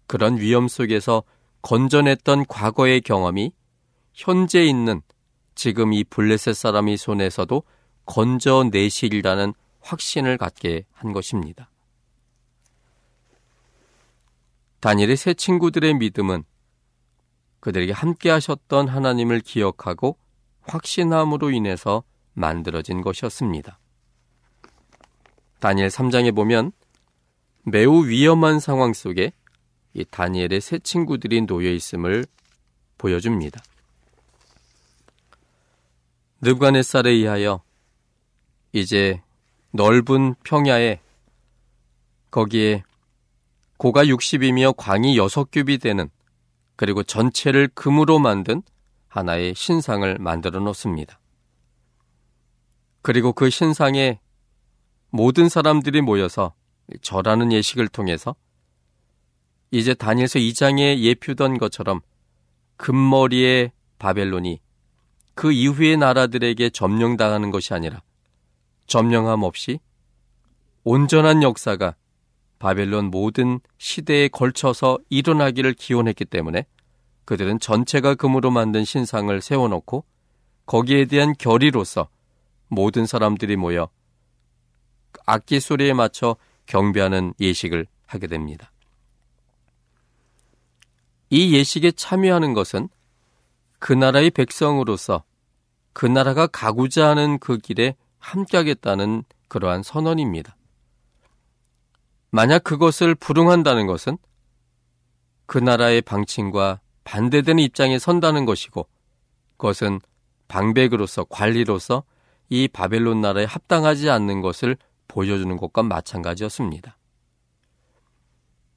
그런 0.08 0.40
위험 0.40 0.70
속에서 0.70 1.24
건져냈던 1.64 2.46
과거의 2.46 3.02
경험이 3.02 3.52
현재 4.14 4.64
있는 4.64 5.02
지금 5.54 5.92
이 5.92 6.06
블레셋 6.06 6.56
사람의 6.56 6.96
손에서도 6.96 7.62
건져내시리라는 8.06 9.54
확신을 9.82 10.38
갖게 10.38 10.86
한 10.94 11.12
것입니다. 11.12 11.70
다니엘의 14.80 15.18
새 15.18 15.34
친구들의 15.34 15.96
믿음은 15.96 16.46
그들에게 17.60 17.92
함께 17.92 18.30
하셨던 18.30 18.88
하나님을 18.88 19.42
기억하고 19.42 20.16
확신함으로 20.62 21.52
인해서 21.52 22.04
만들어진 22.34 23.02
것이었습니다. 23.02 23.80
다니엘 25.60 25.90
3장에 25.90 26.36
보면 26.36 26.72
매우 27.64 28.08
위험한 28.08 28.60
상황 28.60 28.94
속에 28.94 29.32
이 29.94 30.06
다니엘의 30.06 30.62
새 30.62 30.80
친구들이 30.80 31.46
놓여 31.46 31.70
있음을 31.70 32.26
보여줍니다. 32.98 33.62
느부갓네살에 36.42 37.12
의하여 37.12 37.62
이제 38.72 39.22
넓은 39.72 40.36
평야에 40.44 41.00
거기에 42.32 42.84
고가 43.78 44.06
60이며 44.06 44.76
광이 44.76 45.18
6겹이 45.18 45.82
되는 45.82 46.10
그리고 46.76 47.04
전체를 47.04 47.70
금으로 47.76 48.18
만든 48.18 48.64
하나의 49.08 49.54
신상을 49.56 50.18
만들어 50.20 50.60
놓습니다. 50.62 51.21
그리고 53.02 53.34
그 53.34 53.50
신상에 53.50 54.20
모든 55.10 55.50
사람들이 55.50 56.02
모여서 56.02 56.54
절하는 57.02 57.52
예식을 57.52 57.88
통해서 57.88 58.36
이제 59.72 59.94
다니엘서 59.94 60.40
2장에 60.40 61.00
예표던 61.00 61.58
것처럼 61.58 62.02
금머리의 62.78 63.72
바벨론이 64.00 64.60
그 65.34 65.52
이후의 65.52 65.98
나라들에게 65.98 66.70
점령당하는 66.72 67.52
것이 67.52 67.74
아니라 67.74 68.02
점령함 68.88 69.44
없이 69.44 69.80
온전한 70.84 71.44
역사가 71.44 71.96
바벨론 72.60 73.06
모든 73.06 73.60
시대에 73.78 74.28
걸쳐서 74.28 75.00
일어나기를 75.10 75.74
기원했기 75.74 76.26
때문에 76.26 76.66
그들은 77.26 77.60
전체가 77.60 78.16
금으로 78.16 78.52
만든 78.52 78.84
신상을 78.84 79.42
세워놓고 79.42 80.04
거기에 80.66 81.06
대한 81.06 81.34
결의로서 81.38 82.10
모든 82.72 83.06
사람들이 83.06 83.58
모여 83.58 83.90
악기 85.26 85.60
소리에 85.60 85.94
맞춰 85.94 86.38
경배하는 86.68 87.34
예식을 87.40 87.86
하게 88.08 88.28
됩니다. 88.28 88.72
이 91.30 91.54
예식에 91.54 91.92
참여하는 91.92 92.54
것은 92.54 92.88
그 93.78 93.92
나라의 93.92 94.32
백성으로서 94.32 95.24
그 95.92 96.06
나라가 96.06 96.48
가고자 96.48 97.10
하는 97.10 97.40
그 97.40 97.58
길에 97.58 97.96
함께하겠다는 98.20 99.24
그러한 99.50 99.84
선언입니다. 99.84 100.56
만약 102.30 102.64
그것을 102.64 103.16
불응한다는 103.16 103.86
것은 103.86 104.18
그 105.46 105.58
나라의 105.58 106.02
방침과 106.02 106.80
반대되는 107.04 107.62
입장에 107.62 108.00
선다는 108.00 108.46
것이고 108.46 108.88
그것은 109.58 110.00
방백으로서 110.48 111.26
관리로서 111.26 112.04
이 112.52 112.68
바벨론 112.68 113.22
나라에 113.22 113.46
합당하지 113.46 114.10
않는 114.10 114.42
것을 114.42 114.76
보여주는 115.08 115.56
것과 115.56 115.84
마찬가지였습니다. 115.84 116.98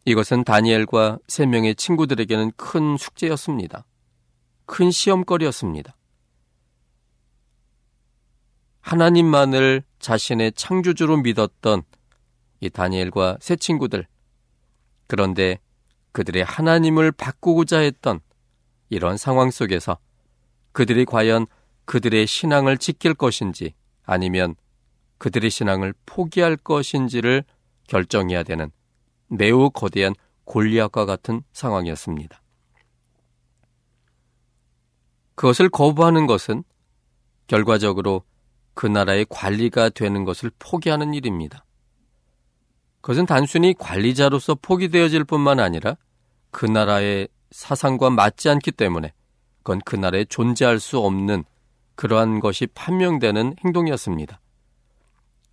이것은 0.05 0.45
다니엘과 0.45 1.19
세 1.27 1.45
명의 1.45 1.75
친구들에게는 1.75 2.53
큰 2.57 2.97
숙제였습니다. 2.97 3.85
큰 4.65 4.93
시험거리였습니다. 4.93 5.97
하나님만을 8.81 9.83
자신의 9.99 10.53
창조주로 10.53 11.17
믿었던 11.17 11.83
이 12.61 12.71
다니엘과 12.71 13.39
세 13.41 13.57
친구들. 13.57 14.07
그런데 15.09 15.59
그들의 16.13 16.45
하나님을 16.45 17.11
바꾸고자 17.11 17.79
했던 17.81 18.21
이런 18.89 19.17
상황 19.17 19.51
속에서 19.51 19.99
그들이 20.71 21.05
과연 21.07 21.47
그들의 21.85 22.27
신앙을 22.27 22.79
지킬 22.79 23.15
것인지 23.15 23.75
아니면 24.05 24.55
그들의 25.19 25.51
신앙을 25.51 25.95
포기할 26.07 26.57
것인지를 26.57 27.45
결정해야 27.89 28.43
되는 28.43 28.71
매우 29.29 29.71
거대한 29.71 30.15
골리앗과 30.45 31.07
같은 31.07 31.43
상황이었습니다. 31.53 32.43
그것을 35.35 35.69
거부하는 35.69 36.27
것은 36.27 36.65
결과적으로 37.47 38.23
그 38.75 38.87
나라의 38.87 39.27
관리가 39.29 39.91
되는 39.91 40.25
것을 40.25 40.51
포기하는 40.59 41.15
일입니다. 41.15 41.65
그것은 43.01 43.27
단순히 43.27 43.75
관리자로서 43.75 44.55
포기되어질 44.57 45.25
뿐만 45.25 45.61
아니라 45.61 45.97
그 46.51 46.67
나라의 46.67 47.29
사상과 47.51 48.11
맞지 48.11 48.49
않기 48.49 48.73
때문에 48.73 49.13
그건 49.59 49.81
그 49.85 49.97
나라에 49.97 50.25
존재할 50.25 50.81
수 50.81 50.99
없는 50.99 51.45
그러한 51.97 52.41
것이 52.41 52.67
판명되는 52.67 53.57
행동이었습니다. 53.65 54.41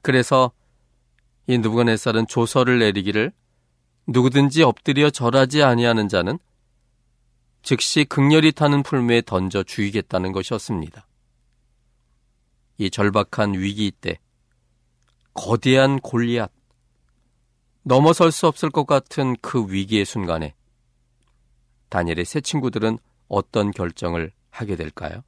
그래서 0.02 0.52
이 1.48 1.58
누부갓네살은 1.58 2.28
조서를 2.28 2.80
내리기를 2.80 3.32
누구든지 4.08 4.64
엎드려 4.64 5.10
절하지 5.10 5.64
아니하는 5.64 6.08
자는 6.08 6.40
즉시 7.62 8.06
극렬히 8.06 8.52
타는 8.52 8.84
풀무에 8.84 9.22
던져 9.22 9.64
죽이겠다는 9.64 10.32
것이었습니다. 10.32 11.08
이 12.78 12.90
절박한 12.90 13.54
위기 13.54 13.92
때 13.92 14.18
거대한 15.34 16.00
골리앗 16.00 16.52
넘어설 17.84 18.32
수 18.32 18.48
없을 18.48 18.70
것 18.70 18.86
같은 18.86 19.36
그 19.42 19.72
위기의 19.72 20.06
순간에 20.06 20.56
다니엘의 21.90 22.26
새 22.26 22.42
친구들은 22.42 22.98
어떤 23.28 23.72
결정을 23.72 24.32
하게 24.50 24.76
될까요? 24.76 25.24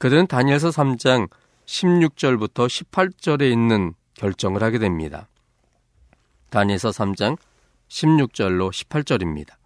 그들은 0.00 0.28
다니엘서 0.28 0.70
3장 0.70 1.28
16절부터 1.66 2.68
18절에 2.68 3.52
있는 3.52 3.92
결정을 4.14 4.62
하게 4.62 4.78
됩니다. 4.78 5.28
다니엘서 6.48 6.88
3장 6.88 7.36
16절로 7.88 8.72
18절입니다. 8.72 9.56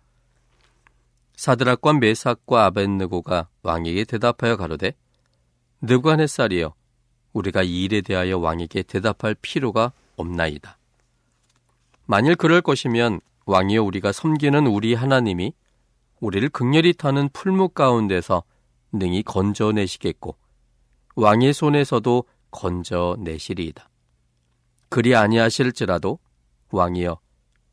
사드락과 1.36 1.92
메삭과 1.92 2.64
아벤느고가 2.64 3.46
왕에게 3.62 4.02
대답하여 4.02 4.56
가로되 4.56 4.94
느부갓네살이여 5.82 6.74
우리가 7.32 7.62
이 7.62 7.84
일에 7.84 8.00
대하여 8.00 8.36
왕에게 8.38 8.82
대답할 8.82 9.36
필요가 9.40 9.92
없나이다. 10.16 10.78
만일 12.06 12.34
그럴 12.34 12.60
것이면 12.60 13.20
왕이여 13.46 13.84
우리가 13.84 14.10
섬기는 14.10 14.66
우리 14.66 14.94
하나님이 14.94 15.52
우리를 16.18 16.48
극렬히 16.48 16.92
타는 16.92 17.28
풀무 17.32 17.68
가운데서 17.68 18.42
능히 18.94 19.22
건져내시겠고 19.22 20.36
왕의 21.16 21.52
손에서도 21.52 22.24
건져내시리이다. 22.50 23.88
그리 24.88 25.14
아니하실지라도 25.14 26.18
왕이여 26.70 27.18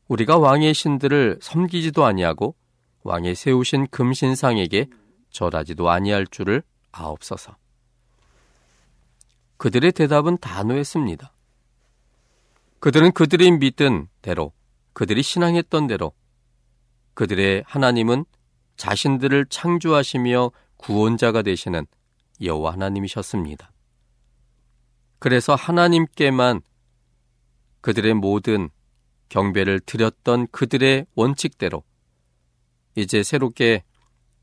우리가 0.08 0.38
왕의 0.38 0.74
신들을 0.74 1.38
섬기지도 1.40 2.04
아니하고 2.04 2.54
왕의 3.04 3.34
세우신 3.34 3.88
금신상에게 3.88 4.88
절하지도 5.30 5.88
아니할 5.90 6.26
줄을 6.26 6.62
아옵소서. 6.92 7.56
그들의 9.56 9.92
대답은 9.92 10.38
단호했습니다. 10.38 11.32
그들은 12.80 13.12
그들이 13.12 13.52
믿은 13.52 14.08
대로, 14.20 14.52
그들이 14.92 15.22
신앙했던 15.22 15.86
대로, 15.86 16.12
그들의 17.14 17.62
하나님은 17.66 18.24
자신들을 18.76 19.46
창조하시며 19.46 20.50
구원자가 20.82 21.42
되시는 21.42 21.86
여호와 22.42 22.72
하나님이셨습니다. 22.72 23.72
그래서 25.18 25.54
하나님께만 25.54 26.60
그들의 27.80 28.14
모든 28.14 28.70
경배를 29.28 29.80
드렸던 29.80 30.48
그들의 30.48 31.06
원칙대로 31.14 31.84
이제 32.96 33.22
새롭게 33.22 33.84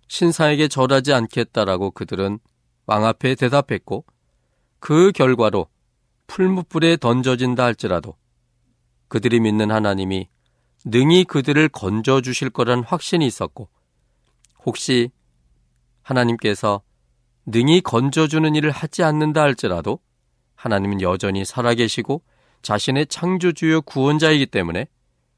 신사에게 0.07 0.67
절하지 0.67 1.13
않겠다라고 1.13 1.91
그들은 1.91 2.39
왕 2.85 3.05
앞에 3.05 3.35
대답했고 3.35 4.05
그 4.79 5.11
결과로 5.11 5.67
풀무불에 6.27 6.97
던져진다 6.97 7.63
할지라도 7.63 8.15
그들이 9.09 9.39
믿는 9.39 9.71
하나님이 9.71 10.29
능히 10.85 11.25
그들을 11.25 11.69
건져 11.69 12.21
주실 12.21 12.49
거란 12.49 12.83
확신이 12.83 13.27
있었고 13.27 13.69
혹시 14.65 15.11
하나님께서 16.09 16.81
능히 17.45 17.81
건져주는 17.81 18.53
일을 18.55 18.71
하지 18.71 19.03
않는다 19.03 19.41
할지라도 19.41 19.99
하나님은 20.55 21.01
여전히 21.01 21.45
살아계시고 21.45 22.21
자신의 22.61 23.07
창조주요 23.07 23.81
구원자이기 23.83 24.47
때문에 24.47 24.87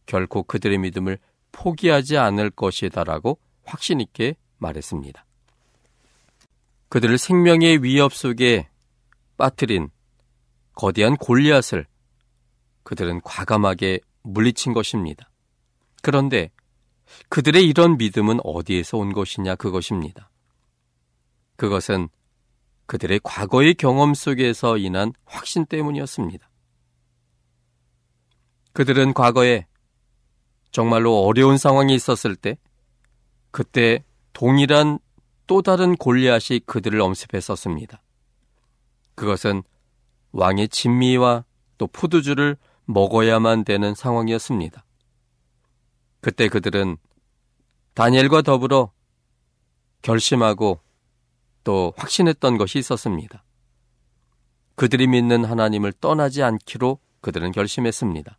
결코 0.05 0.43
그들의 0.43 0.77
믿음을 0.79 1.19
포기하지 1.51 2.17
않을 2.17 2.49
것이다라고 2.49 3.39
확신있게 3.63 4.35
말했습니다. 4.57 5.25
그들을 6.89 7.17
생명의 7.17 7.83
위협 7.83 8.13
속에 8.13 8.67
빠뜨린 9.37 9.89
거대한 10.73 11.15
골리앗을 11.15 11.85
그들은 12.83 13.21
과감하게 13.21 13.99
물리친 14.23 14.73
것입니다. 14.73 15.29
그런데 16.01 16.49
그들의 17.29 17.65
이런 17.67 17.97
믿음은 17.97 18.39
어디에서 18.43 18.97
온 18.97 19.13
것이냐 19.13 19.55
그것입니다. 19.55 20.30
그것은 21.61 22.09
그들의 22.87 23.19
과거의 23.23 23.75
경험 23.75 24.15
속에서 24.15 24.79
인한 24.79 25.13
확신 25.25 25.67
때문이었습니다. 25.67 26.49
그들은 28.73 29.13
과거에 29.13 29.67
정말로 30.71 31.23
어려운 31.23 31.59
상황이 31.59 31.93
있었을 31.93 32.35
때 32.35 32.57
그때 33.51 34.03
동일한 34.33 34.97
또 35.45 35.61
다른 35.61 35.95
골리앗이 35.95 36.61
그들을 36.65 36.99
엄습했었습니다. 36.99 38.01
그것은 39.13 39.61
왕의 40.31 40.69
진미와 40.69 41.45
또 41.77 41.85
포도주를 41.85 42.57
먹어야만 42.85 43.65
되는 43.65 43.93
상황이었습니다. 43.93 44.83
그때 46.21 46.49
그들은 46.49 46.97
다니엘과 47.93 48.41
더불어 48.41 48.91
결심하고 50.01 50.79
또 51.63 51.93
확신했던 51.97 52.57
것이 52.57 52.79
있었습니다. 52.79 53.43
그들이 54.75 55.07
믿는 55.07 55.45
하나님을 55.45 55.93
떠나지 55.93 56.43
않기로 56.43 56.99
그들은 57.21 57.51
결심했습니다. 57.51 58.37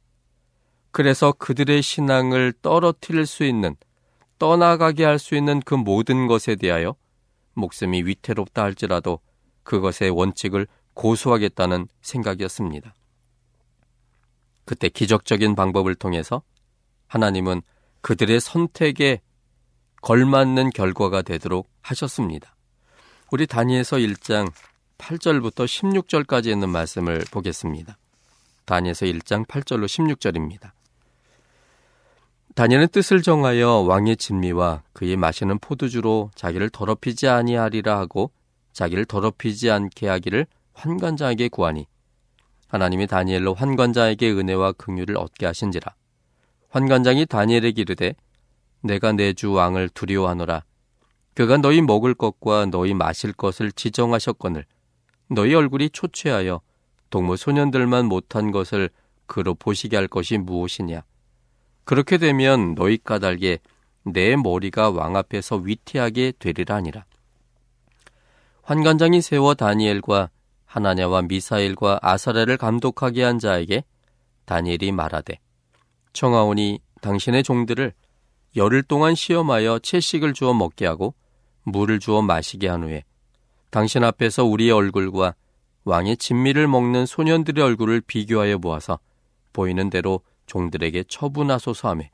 그래서 0.90 1.32
그들의 1.32 1.82
신앙을 1.82 2.52
떨어뜨릴 2.62 3.26
수 3.26 3.44
있는, 3.44 3.76
떠나가게 4.38 5.04
할 5.04 5.18
수 5.18 5.36
있는 5.36 5.60
그 5.60 5.74
모든 5.74 6.26
것에 6.26 6.56
대하여 6.56 6.96
목숨이 7.54 8.02
위태롭다 8.02 8.62
할지라도 8.62 9.20
그것의 9.62 10.10
원칙을 10.10 10.66
고수하겠다는 10.94 11.86
생각이었습니다. 12.00 12.94
그때 14.64 14.88
기적적인 14.88 15.54
방법을 15.54 15.94
통해서 15.94 16.42
하나님은 17.06 17.62
그들의 18.00 18.40
선택에 18.40 19.20
걸맞는 20.02 20.70
결과가 20.70 21.22
되도록 21.22 21.70
하셨습니다. 21.80 22.51
우리 23.32 23.46
다니에서 23.46 23.96
1장 23.96 24.52
8절부터 24.98 25.64
16절까지 25.64 26.48
있는 26.48 26.68
말씀을 26.68 27.24
보겠습니다. 27.30 27.96
다니에서 28.66 29.06
1장 29.06 29.46
8절로 29.46 29.86
16절입니다. 29.86 30.72
다니엘은 32.54 32.88
뜻을 32.88 33.22
정하여 33.22 33.86
왕의 33.88 34.18
진미와 34.18 34.82
그의 34.92 35.16
마시는 35.16 35.60
포도주로 35.60 36.30
자기를 36.34 36.68
더럽히지 36.68 37.26
아니하리라 37.26 37.98
하고 37.98 38.30
자기를 38.74 39.06
더럽히지 39.06 39.70
않게 39.70 40.08
하기를 40.08 40.46
환관자에게 40.74 41.48
구하니 41.48 41.86
하나님이 42.68 43.06
다니엘로 43.06 43.54
환관자에게 43.54 44.30
은혜와 44.30 44.72
긍휼을 44.72 45.16
얻게 45.16 45.46
하신지라 45.46 45.94
환관장이 46.68 47.24
다니엘에게 47.24 47.80
이르되 47.80 48.14
내가 48.82 49.12
내 49.12 49.32
주 49.32 49.52
왕을 49.52 49.88
두려워하노라 49.88 50.64
그가 51.34 51.56
너희 51.56 51.80
먹을 51.80 52.14
것과 52.14 52.66
너희 52.66 52.94
마실 52.94 53.32
것을 53.32 53.72
지정하셨거늘 53.72 54.66
너희 55.28 55.54
얼굴이 55.54 55.90
초췌하여 55.90 56.60
동무 57.10 57.36
소년들만 57.36 58.06
못한 58.06 58.50
것을 58.50 58.90
그로 59.26 59.54
보시게 59.54 59.96
할 59.96 60.08
것이 60.08 60.36
무엇이냐? 60.38 61.02
그렇게 61.84 62.18
되면 62.18 62.74
너희 62.74 62.98
까닭에 62.98 63.58
내 64.04 64.36
머리가 64.36 64.90
왕 64.90 65.16
앞에서 65.16 65.56
위태하게 65.56 66.32
되리라 66.38 66.76
하니라. 66.76 67.04
환관장이 68.62 69.22
세워 69.22 69.54
다니엘과 69.54 70.30
하나냐와 70.64 71.22
미사일과 71.22 71.98
아사레를 72.02 72.56
감독하게 72.56 73.22
한 73.22 73.38
자에게 73.38 73.84
다니엘이 74.44 74.92
말하되 74.92 75.38
청하오니 76.12 76.80
당신의 77.00 77.42
종들을 77.42 77.92
열흘 78.56 78.82
동안 78.82 79.14
시험하여 79.14 79.80
채식을 79.80 80.34
주어 80.34 80.54
먹게 80.54 80.86
하고 80.86 81.14
물을 81.64 81.98
주어 81.98 82.22
마시게 82.22 82.68
한 82.68 82.82
후에 82.84 83.04
당신 83.70 84.04
앞에서 84.04 84.44
우리의 84.44 84.72
얼굴과 84.72 85.34
왕의 85.84 86.16
진미를 86.16 86.68
먹는 86.68 87.06
소년들의 87.06 87.64
얼굴을 87.64 88.02
비교하여 88.02 88.58
보아서 88.58 88.98
보이는 89.52 89.90
대로 89.90 90.20
종들에게 90.46 91.04
처분하소서 91.08 91.88
하매 91.88 92.10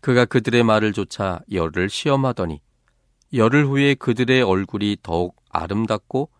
그가 0.00 0.24
그들의 0.24 0.62
말을 0.62 0.92
조차 0.92 1.40
열을 1.50 1.88
시험하더니 1.88 2.60
열흘 3.34 3.66
후에 3.66 3.94
그들의 3.94 4.42
얼굴이 4.42 4.98
더욱 5.02 5.36
아름답고 5.50 6.30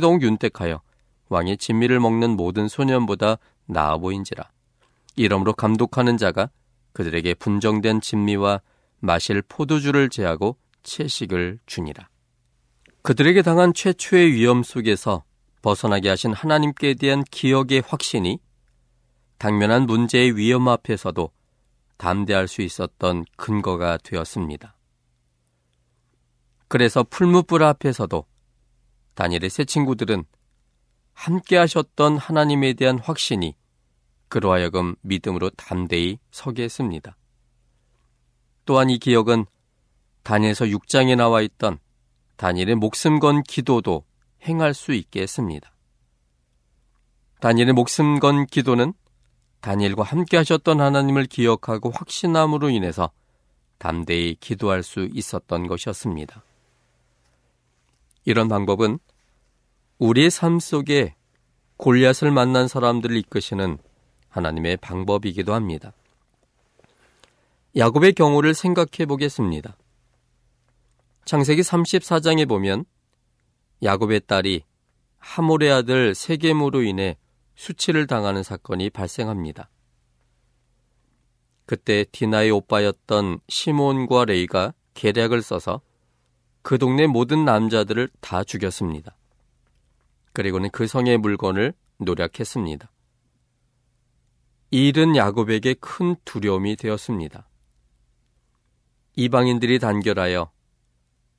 더욱 0.00 0.22
윤택하여 0.22 0.80
왕의 1.28 1.58
진미를 1.58 2.00
먹는 2.00 2.30
모든 2.30 2.68
소년보다 2.68 3.38
나아 3.66 3.96
보인지라. 3.98 4.50
이러므로 5.16 5.52
감독하는 5.52 6.16
자가 6.16 6.50
그들에게 6.92 7.34
분정된 7.34 8.00
진미와 8.00 8.60
마실 9.00 9.42
포도주를 9.42 10.08
제하고 10.08 10.56
채식을 10.84 11.58
주니라. 11.66 12.08
그들에게 13.02 13.42
당한 13.42 13.74
최초의 13.74 14.32
위험 14.32 14.62
속에서 14.62 15.24
벗어나게 15.62 16.08
하신 16.08 16.32
하나님께 16.32 16.94
대한 16.94 17.24
기억의 17.24 17.82
확신이 17.86 18.38
당면한 19.38 19.86
문제의 19.86 20.36
위험 20.36 20.68
앞에서도 20.68 21.30
담대할 21.96 22.48
수 22.48 22.62
있었던 22.62 23.24
근거가 23.36 23.98
되었습니다. 23.98 24.76
그래서 26.68 27.02
풀무불 27.02 27.62
앞에서도 27.62 28.26
다니엘의 29.14 29.50
세 29.50 29.64
친구들은 29.64 30.24
함께 31.12 31.56
하셨던 31.56 32.18
하나님에 32.18 32.72
대한 32.74 32.98
확신이 32.98 33.54
그로 34.28 34.52
하여금 34.52 34.96
믿음으로 35.02 35.50
담대히 35.50 36.18
서게 36.30 36.64
했습니다. 36.64 37.16
또한 38.64 38.90
이 38.90 38.98
기억은 38.98 39.46
다니엘서 40.24 40.66
6장에 40.66 41.16
나와 41.16 41.40
있던 41.42 41.78
다니엘의 42.36 42.74
목숨 42.74 43.20
건 43.20 43.42
기도도 43.42 44.04
행할 44.42 44.74
수 44.74 44.92
있게 44.92 45.22
했습니다. 45.22 45.70
다니엘의 47.40 47.74
목숨 47.74 48.18
건 48.18 48.46
기도는 48.46 48.94
다니엘과 49.60 50.02
함께 50.02 50.36
하셨던 50.38 50.80
하나님을 50.80 51.26
기억하고 51.26 51.90
확신함으로 51.90 52.70
인해서 52.70 53.10
담대히 53.78 54.36
기도할 54.40 54.82
수 54.82 55.08
있었던 55.12 55.66
것이었습니다. 55.66 56.42
이런 58.24 58.48
방법은 58.48 58.98
우리의 59.98 60.30
삶 60.30 60.58
속에 60.58 61.14
골리앗을 61.76 62.30
만난 62.30 62.66
사람들을 62.68 63.16
이끄시는 63.16 63.78
하나님의 64.28 64.78
방법이기도 64.78 65.54
합니다. 65.54 65.92
야곱의 67.76 68.14
경우를 68.14 68.54
생각해 68.54 69.06
보겠습니다. 69.06 69.76
창세기 71.24 71.62
34장에 71.62 72.46
보면 72.46 72.84
야곱의 73.82 74.22
딸이 74.26 74.64
하몰의 75.18 75.72
아들 75.72 76.14
세겜으로 76.14 76.82
인해 76.82 77.16
수치를 77.54 78.06
당하는 78.06 78.42
사건이 78.42 78.90
발생합니다. 78.90 79.70
그때 81.66 82.04
디나의 82.12 82.50
오빠였던 82.50 83.40
시몬과 83.48 84.26
레이가 84.26 84.74
계략을 84.92 85.40
써서 85.40 85.80
그 86.62 86.78
동네 86.78 87.06
모든 87.06 87.44
남자들을 87.44 88.10
다 88.20 88.44
죽였습니다. 88.44 89.16
그리고는 90.34 90.70
그 90.70 90.86
성의 90.86 91.16
물건을 91.16 91.72
노력했습니다. 91.98 92.90
이 94.72 94.88
일은 94.88 95.16
야곱에게 95.16 95.74
큰 95.74 96.16
두려움이 96.24 96.76
되었습니다. 96.76 97.48
이방인들이 99.16 99.78
단결하여 99.78 100.53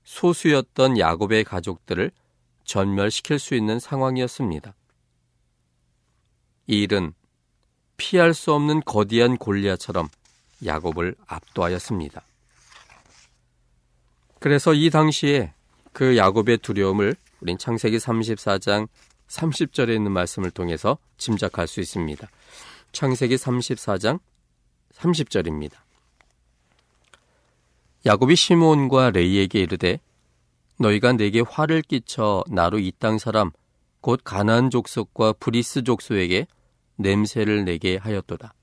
소수였던 0.06 0.98
야곱의 0.98 1.44
가족들을 1.44 2.12
전멸시킬 2.63 3.38
수 3.38 3.56
있는 3.56 3.80
상황이었습니다. 3.80 4.74
이 6.68 6.82
일은 6.84 7.13
피할 7.98 8.34
수 8.34 8.54
없는 8.54 8.82
거대한 8.86 9.38
골리앗처럼 9.38 10.10
야곱을 10.65 11.15
압도하였습니다. 11.28 12.24
그래서 14.39 14.74
이 14.74 14.89
당시에 14.89 15.54
그 15.91 16.18
야곱의 16.18 16.60
두려움을 16.60 17.15
우린 17.41 17.58
창세기 17.58 17.98
34장 17.98 18.88
30절에 19.28 19.96
있는 19.96 20.12
말씀을 20.12 20.52
통해서 20.52 20.98
짐작할 21.18 21.68
수 21.68 21.80
있습니다. 21.80 22.28
창세기 22.91 23.36
34장 23.36 24.20
30절입니다. 24.94 25.85
야곱이 28.06 28.36
시몬과 28.36 29.12
레이에게 29.12 29.62
이르되 29.62 30.00
너희가 30.78 31.13
내게 31.13 31.41
화를 31.41 31.82
끼쳐 31.82 32.44
나로 32.48 32.80
이 32.80 32.91
땅 32.91 33.18
사람 33.18 33.52
곧 34.02 34.22
가나안 34.24 34.70
족속과 34.70 35.34
브리스 35.34 35.84
족속에게 35.84 36.46
냄새를 36.98 37.65
내게 37.65 37.98
하였도다. 37.98 38.54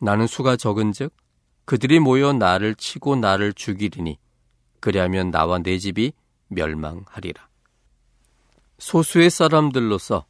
나는 0.00 0.26
수가 0.26 0.56
적은즉 0.56 1.14
그들이 1.64 2.00
모여 2.00 2.32
나를 2.32 2.74
치고 2.74 3.16
나를 3.16 3.54
죽이리니 3.54 4.18
그리하면 4.80 5.30
나와 5.30 5.58
내 5.58 5.78
집이 5.78 6.12
멸망하리라. 6.48 7.48
소수의 8.78 9.30
사람들로서 9.30 10.26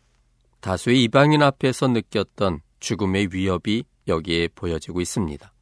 다수의 0.61 1.03
이방인 1.03 1.43
앞에서 1.43 1.89
느꼈던 1.89 2.61
죽음의 2.79 3.31
위협이 3.33 3.85
여기에 4.07 4.49
보여지고 4.55 5.01
있습니다. 5.01 5.53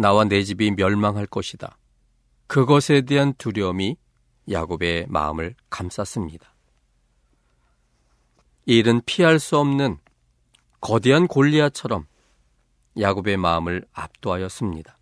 나와 0.00 0.24
내 0.24 0.42
집이 0.42 0.70
멸망할 0.70 1.26
것이다. 1.26 1.76
그것에 2.46 3.02
대한 3.02 3.34
두려움이 3.34 3.98
야곱의 4.50 5.06
마음을 5.08 5.54
감쌌습니다. 5.68 6.54
이 8.64 8.78
일은 8.78 9.02
피할 9.04 9.38
수 9.38 9.58
없는 9.58 9.98
거대한 10.80 11.26
골리앗처럼 11.26 12.06
야곱의 12.98 13.36
마음을 13.36 13.84
압도하였습니다. 13.92 14.96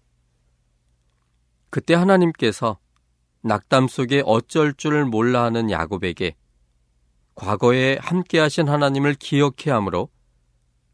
그때 1.70 1.94
하나님께서 1.94 2.78
낙담 3.42 3.86
속에 3.86 4.24
어쩔 4.26 4.74
줄을 4.74 5.04
몰라 5.04 5.44
하는 5.44 5.70
야곱에게 5.70 6.34
과거에 7.36 7.98
함께 8.00 8.40
하신 8.40 8.68
하나님을 8.68 9.14
기억해 9.14 9.70
함으로 9.70 10.08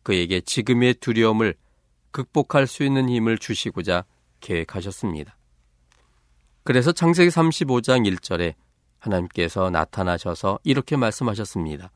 그에게 0.03 0.43
지금의 0.43 0.95
두려움을 0.95 1.57
극복할 2.15 2.69
수 2.69 2.85
있는 2.85 3.09
힘을 3.11 3.39
주시고자 3.39 4.05
계획하셨습니다. 4.39 5.37
그래서 6.63 6.93
창세기 6.93 7.29
35장 7.29 8.09
1절에 8.09 8.55
하나님께서 9.01 9.69
나타나셔서 9.69 10.61
이렇게 10.63 10.97
말씀하셨습니다. 10.97 11.91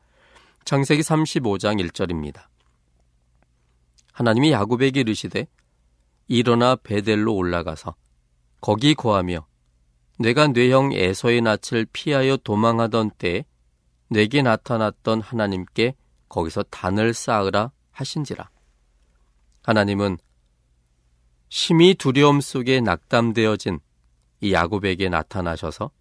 창세기 0.65 1.01
35장 1.01 1.81
1절입니다. 1.81 2.47
하나님이 4.11 4.51
야곱에게 4.51 4.99
이르시되 4.99 5.47
일어나 6.27 6.75
베델로 6.75 7.33
올라가서 7.33 7.95
거기 8.59 8.95
거하며 8.95 9.47
내가 10.19 10.47
뇌형 10.47 10.91
에서의 10.91 11.39
낯을 11.39 11.87
피하여 11.93 12.35
도망하던 12.35 13.11
때에 13.11 13.45
내게 14.09 14.41
나타났던 14.41 15.21
하나님께 15.21 15.95
거기서 16.27 16.63
단을 16.63 17.13
쌓으라 17.13 17.71
하신지라. 17.91 18.49
하나님은 19.63 20.17
심히 21.49 21.95
두려움 21.95 22.41
속에 22.41 22.81
낙담되어진 22.81 23.79
이 24.41 24.53
야곱에게 24.53 25.09
나타나셔서 25.09 25.91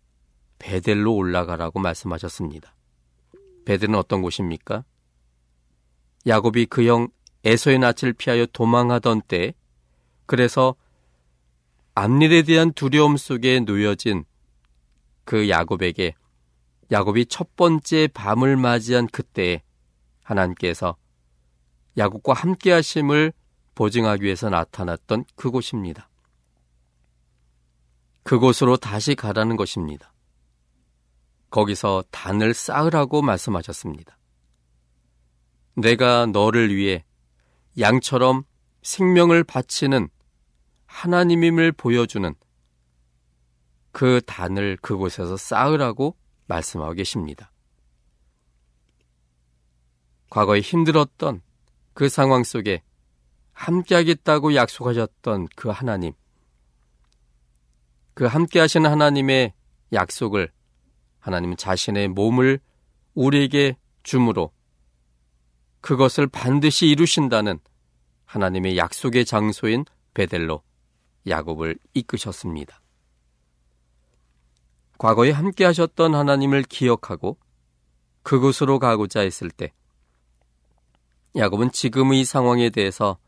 베델로 0.58 1.14
올라가라고 1.14 1.80
말씀하셨습니다. 1.80 2.74
베델은 3.64 3.94
어떤 3.94 4.22
곳입니까? 4.22 4.84
야곱이 6.26 6.66
그 6.66 6.86
형 6.86 7.08
에서의 7.44 7.78
낯을 7.78 8.12
피하여 8.16 8.46
도망하던 8.46 9.22
때 9.22 9.54
그래서 10.26 10.74
앞일에 11.94 12.42
대한 12.42 12.72
두려움 12.72 13.16
속에 13.16 13.60
놓여진 13.60 14.24
그 15.24 15.48
야곱에게 15.48 16.14
야곱이 16.90 17.26
첫 17.26 17.54
번째 17.56 18.08
밤을 18.08 18.56
맞이한 18.56 19.06
그때에 19.08 19.62
하나님께서 20.22 20.96
야곱과 21.96 22.32
함께 22.34 22.72
하심을 22.72 23.32
보증하기 23.78 24.24
위해서 24.24 24.50
나타났던 24.50 25.24
그곳입니다. 25.36 26.10
그곳으로 28.24 28.76
다시 28.76 29.14
가라는 29.14 29.54
것입니다. 29.54 30.12
거기서 31.50 32.02
단을 32.10 32.54
쌓으라고 32.54 33.22
말씀하셨습니다. 33.22 34.18
내가 35.76 36.26
너를 36.26 36.74
위해 36.74 37.04
양처럼 37.78 38.42
생명을 38.82 39.44
바치는 39.44 40.08
하나님임을 40.86 41.70
보여주는 41.70 42.34
그 43.92 44.20
단을 44.26 44.76
그곳에서 44.82 45.36
쌓으라고 45.36 46.16
말씀하고 46.48 46.94
계십니다. 46.94 47.52
과거에 50.30 50.58
힘들었던 50.58 51.42
그 51.94 52.08
상황 52.08 52.42
속에 52.42 52.82
함께하겠다고 53.58 54.54
약속하셨던 54.54 55.48
그 55.56 55.68
하나님, 55.68 56.12
그 58.14 58.24
함께하시는 58.24 58.88
하나님의 58.88 59.52
약속을 59.92 60.52
하나님 61.18 61.56
자신의 61.56 62.08
몸을 62.08 62.60
우리에게 63.14 63.76
주므로 64.04 64.52
그것을 65.80 66.28
반드시 66.28 66.86
이루신다는 66.86 67.58
하나님의 68.26 68.76
약속의 68.76 69.24
장소인 69.24 69.84
베델로 70.14 70.62
야곱을 71.26 71.78
이끄셨습니다. 71.94 72.80
과거에 74.98 75.30
함께 75.30 75.64
하셨던 75.64 76.14
하나님을 76.14 76.62
기억하고 76.62 77.38
그곳으로 78.22 78.78
가고자 78.78 79.20
했을 79.20 79.50
때 79.50 79.72
야곱은 81.36 81.72
지금의 81.72 82.24
상황에 82.24 82.70
대해서 82.70 83.18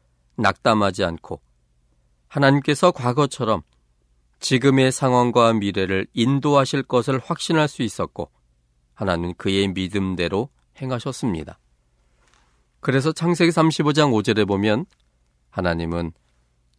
낙담하지 0.41 1.05
않고 1.05 1.41
하나님께서 2.29 2.91
과거처럼 2.91 3.63
지금의 4.41 4.91
상황과 4.91 5.53
미래를 5.53 6.07
인도하실 6.15 6.85
것을 6.85 7.19
확신할 7.19 7.69
수 7.69 7.83
있었고 7.83 8.31
하나님은 8.95 9.35
그의 9.37 9.69
믿음대로 9.69 10.49
행하셨습니다. 10.81 11.59
그래서 12.81 13.13
창세기 13.13 13.51
35장 13.51 14.11
5절에 14.13 14.49
보면 14.49 14.87
하나님은 15.51 16.13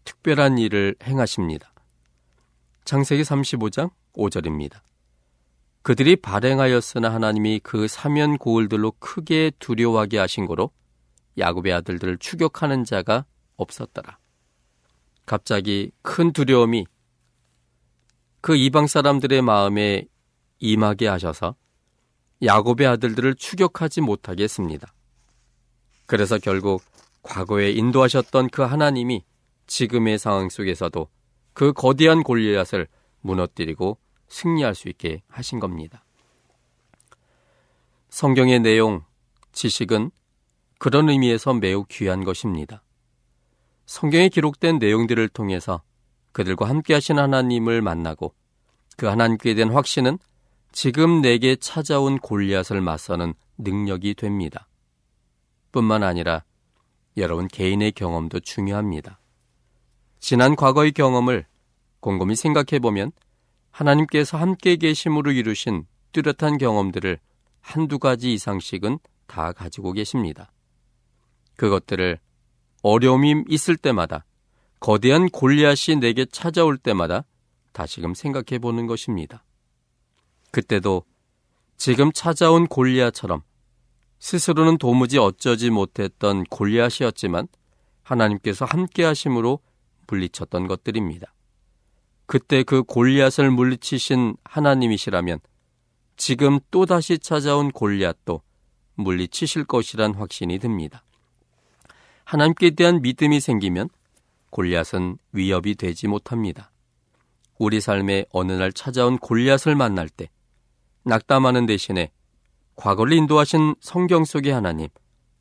특별한 0.04 0.58
일을 0.58 0.96
행하십니다. 1.04 1.72
창세기 2.86 3.22
35장 3.22 3.92
5절입니다. 4.16 4.80
그들이 5.84 6.16
발행하였으나 6.16 7.14
하나님이 7.14 7.60
그 7.64 7.88
사면 7.88 8.38
고을들로 8.38 8.94
크게 9.00 9.52
두려워하게 9.60 10.18
하신 10.18 10.46
거로 10.48 10.72
야곱의 11.38 11.74
아들들을 11.74 12.18
추격하는 12.18 12.84
자가 12.84 13.26
없었더라. 13.58 14.18
갑자기 15.26 15.92
큰 16.02 16.34
두려움이 16.34 16.86
그 18.42 18.56
이방 18.56 18.88
사람들의 18.88 19.42
마음에 19.42 20.06
임하게 20.60 21.08
하셔서 21.08 21.56
야곱의 22.44 22.88
아들들을 22.88 23.36
추격하지 23.36 24.02
못하게 24.02 24.44
했습니다. 24.44 24.94
그래서 26.08 26.40
결국 26.40 26.82
과거에 27.22 27.72
인도하셨던 27.72 28.50
그 28.50 28.64
하나님이 28.64 29.24
지금의 29.68 30.18
상황 30.18 30.50
속에서도 30.50 31.08
그 31.54 31.72
거대한 31.72 32.24
골리앗을 32.24 32.88
무너뜨리고 33.22 34.00
승리할 34.28 34.76
수 34.76 34.90
있게 34.90 35.22
하신 35.28 35.60
겁니다. 35.60 36.04
성경의 38.10 38.60
내용, 38.62 39.04
지식은 39.52 40.12
그런 40.80 41.10
의미에서 41.10 41.54
매우 41.54 41.86
귀한 41.90 42.24
것입니다. 42.24 42.84
성경에 43.92 44.30
기록된 44.30 44.80
내용들을 44.80 45.28
통해서 45.28 45.84
그들과 46.32 46.70
함께 46.70 46.94
하신 46.94 47.20
하나님을 47.20 47.82
만나고 47.82 48.34
그 48.96 49.08
하나님께 49.08 49.54
대한 49.54 49.74
확신은 49.74 50.18
지금 50.72 51.20
내게 51.22 51.58
찾아온 51.58 52.18
골리앗을 52.18 52.80
맞서는 52.80 53.34
능력이 53.58 54.14
됩니다. 54.14 54.70
뿐만 55.74 56.04
아니라 56.04 56.46
여러분 57.18 57.50
개인의 57.50 57.92
경험도 57.92 58.40
중요합니다. 58.40 59.20
지난 60.22 60.56
과거의 60.56 60.94
경험을 60.94 61.46
곰곰이 62.00 62.38
생각해 62.38 62.80
보면 62.80 63.12
하나님께서 63.72 64.38
함께 64.38 64.78
계심으로 64.78 65.34
이루신 65.34 65.86
뚜렷한 66.14 66.60
경험들을 66.60 67.20
한두 67.60 68.00
가지 68.00 68.32
이상씩은 68.32 69.00
다 69.28 69.52
가지고 69.52 69.92
계십니다. 69.92 70.50
그것들을 71.58 72.20
어려움이 72.82 73.46
있을 73.48 73.78
때마다 73.78 74.26
거대한 74.80 75.30
골리앗이 75.30 75.98
내게 76.00 76.26
찾아올 76.26 76.78
때마다 76.78 77.24
다시금 77.72 78.14
생각해 78.14 78.60
보는 78.60 78.88
것입니다. 78.88 79.44
그때도 80.52 81.04
지금 81.78 82.12
찾아온 82.12 82.68
골리앗처럼 82.68 83.44
스스로는 84.20 84.78
도무지 84.78 85.18
어쩌지 85.18 85.70
못했던 85.70 86.44
골리앗이었지만 86.44 87.48
하나님께서 88.04 88.66
함께 88.66 89.04
하심으로 89.04 89.60
물리쳤던 90.08 90.68
것들입니다. 90.68 91.34
그때 92.26 92.64
그 92.64 92.84
골리앗을 92.84 93.50
물리치신 93.52 94.38
하나님이시라면 94.44 95.40
지금 96.18 96.60
또다시 96.70 97.18
찾아온 97.18 97.72
골리앗도 97.72 98.42
물리치실 98.96 99.66
것이란 99.66 100.14
확신이 100.14 100.60
듭니다. 100.60 101.04
하나님께 102.32 102.70
대한 102.70 103.02
믿음이 103.02 103.42
생기면 103.42 103.90
골리앗은 104.52 105.18
위협이 105.34 105.76
되지 105.76 106.08
못합니다. 106.08 106.72
우리 107.60 107.82
삶에 107.82 108.24
어느 108.32 108.54
날 108.54 108.72
찾아온 108.72 109.18
골리앗을 109.18 109.76
만날 109.76 110.08
때 110.08 110.30
낙담하는 111.04 111.66
대신에 111.66 112.10
과거를 112.78 113.12
인도하신 113.18 113.76
성경 113.82 114.24
속의 114.24 114.54
하나님, 114.54 114.88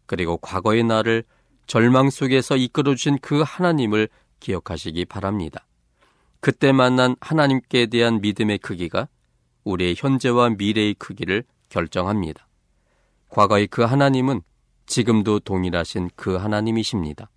그리고 0.07 0.37
과거의 0.39 0.83
나를 0.83 1.23
절망 1.69 2.11
속에서 2.11 2.57
이끌어 2.57 2.97
주신 2.97 3.19
그 3.23 3.45
하나님을 3.47 4.09
기억하시기 4.41 5.05
바랍니다. 5.05 5.69
그때 6.41 6.73
만난 6.73 7.15
하나님께 7.21 7.87
대한 7.87 8.21
믿음의 8.21 8.59
크기가 8.59 9.07
우리의 9.63 9.95
현재와 9.97 10.51
미래의 10.59 10.95
크기를 10.95 11.45
결정합니다. 11.69 12.49
과거의 13.29 13.69
그 13.69 13.83
하나님은 13.83 14.43
지금도 14.91 15.39
동일하신 15.39 16.11
그 16.17 16.35
하나님이십니다. 16.35 17.31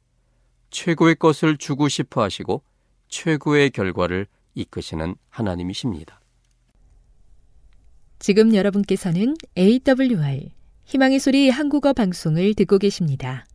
최고의 0.72 1.14
것을 1.14 1.58
주고 1.58 1.88
싶어 1.88 2.24
하시고 2.24 2.64
최고의 3.10 3.70
결과를 3.70 4.26
이끄시는 4.56 5.14
하나님이십니다. 5.30 6.20
지금 8.18 8.56
여러분께서는 8.56 9.36
AWR 9.56 10.49
희망의 10.86 11.20
소리 11.20 11.51
한국어 11.51 11.93
방송을 11.93 12.56
듣고 12.56 12.80
계십니다. 12.80 13.45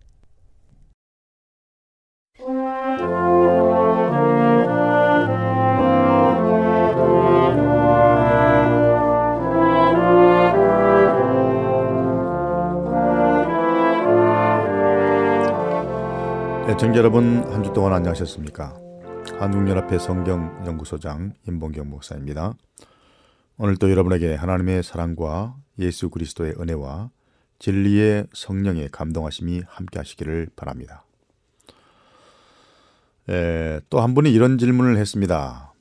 애청자 16.68 16.98
여러분 16.98 17.42
한 17.50 17.62
주 17.62 17.72
동안 17.72 17.92
안녕하셨습니까? 17.94 18.76
한국연합회 19.38 19.98
성경연구소장 19.98 21.32
임봉경 21.48 21.88
목사입니다. 21.88 22.54
오늘도 23.56 23.90
여러분에게 23.90 24.34
하나님의 24.34 24.82
사랑과 24.82 25.56
예수 25.78 26.10
그리스도의 26.10 26.54
은혜와 26.60 27.10
진리의 27.58 28.26
성령의 28.32 28.90
감동하심이 28.90 29.62
함께 29.66 29.98
하시기를 29.98 30.50
바랍니다. 30.56 31.04
또 33.90 34.00
한 34.00 34.14
분이 34.14 34.30
이런 34.32 34.58
질문을 34.58 34.98
했습니다. 34.98 35.72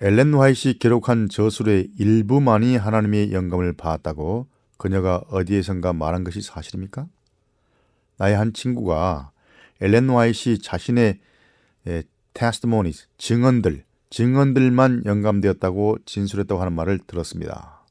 엘렌 0.00 0.34
화이시 0.34 0.78
기록한 0.78 1.28
저술의 1.28 1.90
일부만이 1.98 2.76
하나님의 2.76 3.32
영감을 3.32 3.74
받았다고 3.74 4.48
그녀가 4.78 5.22
어디에선가 5.28 5.92
말한 5.92 6.24
것이 6.24 6.40
사실입니까? 6.42 7.06
나의 8.16 8.36
한 8.36 8.52
친구가 8.52 9.30
엘렌 9.80 10.10
화이시 10.10 10.60
자신의 10.60 11.18
테스트모니스, 12.32 13.08
증언들, 13.18 13.84
증언들만 14.10 15.02
영감되었다고 15.04 15.98
진술했다고 16.04 16.60
하는 16.60 16.72
말을 16.72 17.00
들었습니다. 17.06 17.84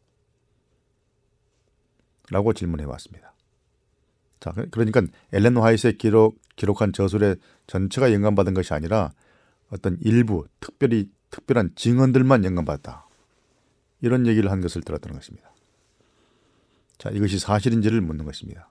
라고 2.29 2.53
질문해 2.53 2.85
왔습니다. 2.85 3.33
자, 4.39 4.51
그, 4.51 4.69
그러니까 4.69 5.01
엘렌 5.31 5.57
화이트의 5.57 5.97
기록, 5.97 6.37
기록한 6.55 6.91
저술의 6.91 7.37
전체가 7.67 8.11
영감받은 8.11 8.53
것이 8.53 8.73
아니라 8.73 9.13
어떤 9.69 9.97
일부, 10.01 10.45
특별히, 10.59 11.09
특별한 11.29 11.71
증언들만 11.75 12.43
영감받았다. 12.43 13.07
이런 14.01 14.27
얘기를 14.27 14.51
한 14.51 14.59
것을 14.61 14.81
들었다는 14.81 15.17
것입니다. 15.17 15.49
자, 16.97 17.09
이것이 17.09 17.39
사실인지를 17.39 18.01
묻는 18.01 18.25
것입니다. 18.25 18.69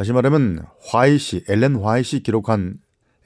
다시 0.00 0.14
말하면 0.14 0.64
화이시, 0.80 1.44
엘렌 1.46 1.76
화이시 1.76 2.22
기록한 2.22 2.80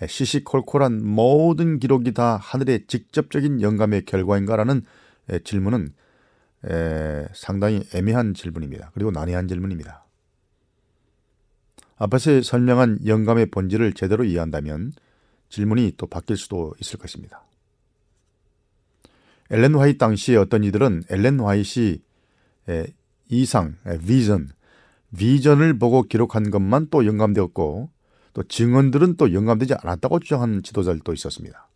시시콜콜한 0.05 1.07
모든 1.07 1.79
기록이 1.79 2.15
다 2.15 2.37
하늘의 2.37 2.89
직접적인 2.89 3.63
영감의 3.63 4.07
결과인가라는 4.07 4.83
질문은 5.45 5.95
상당히 7.33 7.85
애매한 7.95 8.35
질문입니다. 8.35 8.91
그리고 8.93 9.13
난해한 9.13 9.47
질문입니다. 9.47 10.05
앞에서 11.95 12.43
설명한 12.43 13.07
영감의 13.07 13.53
본질을 13.53 13.93
제대로 13.93 14.25
이해한다면 14.25 14.95
질문이 15.51 15.93
또 15.97 16.09
바뀔 16.09 16.37
수도 16.37 16.75
있을 16.81 16.99
것입니다. 16.99 17.45
엘렌 19.49 19.77
화이트 19.77 19.99
당시에 19.99 20.35
어떤 20.35 20.65
이들은 20.65 21.05
엘렌 21.09 21.39
화이트 21.39 22.01
이상, 23.29 23.77
비전, 24.05 24.49
비전을 25.17 25.79
보고 25.79 26.03
기록한 26.03 26.51
것만 26.51 26.89
또 26.91 27.07
영감되었고 27.07 27.91
또 28.33 28.43
증언들은 28.43 29.17
또 29.17 29.33
영감되지 29.33 29.75
않았다고 29.75 30.21
주장하는 30.21 30.63
지도자들도 30.63 31.13
있었습니다. 31.13 31.69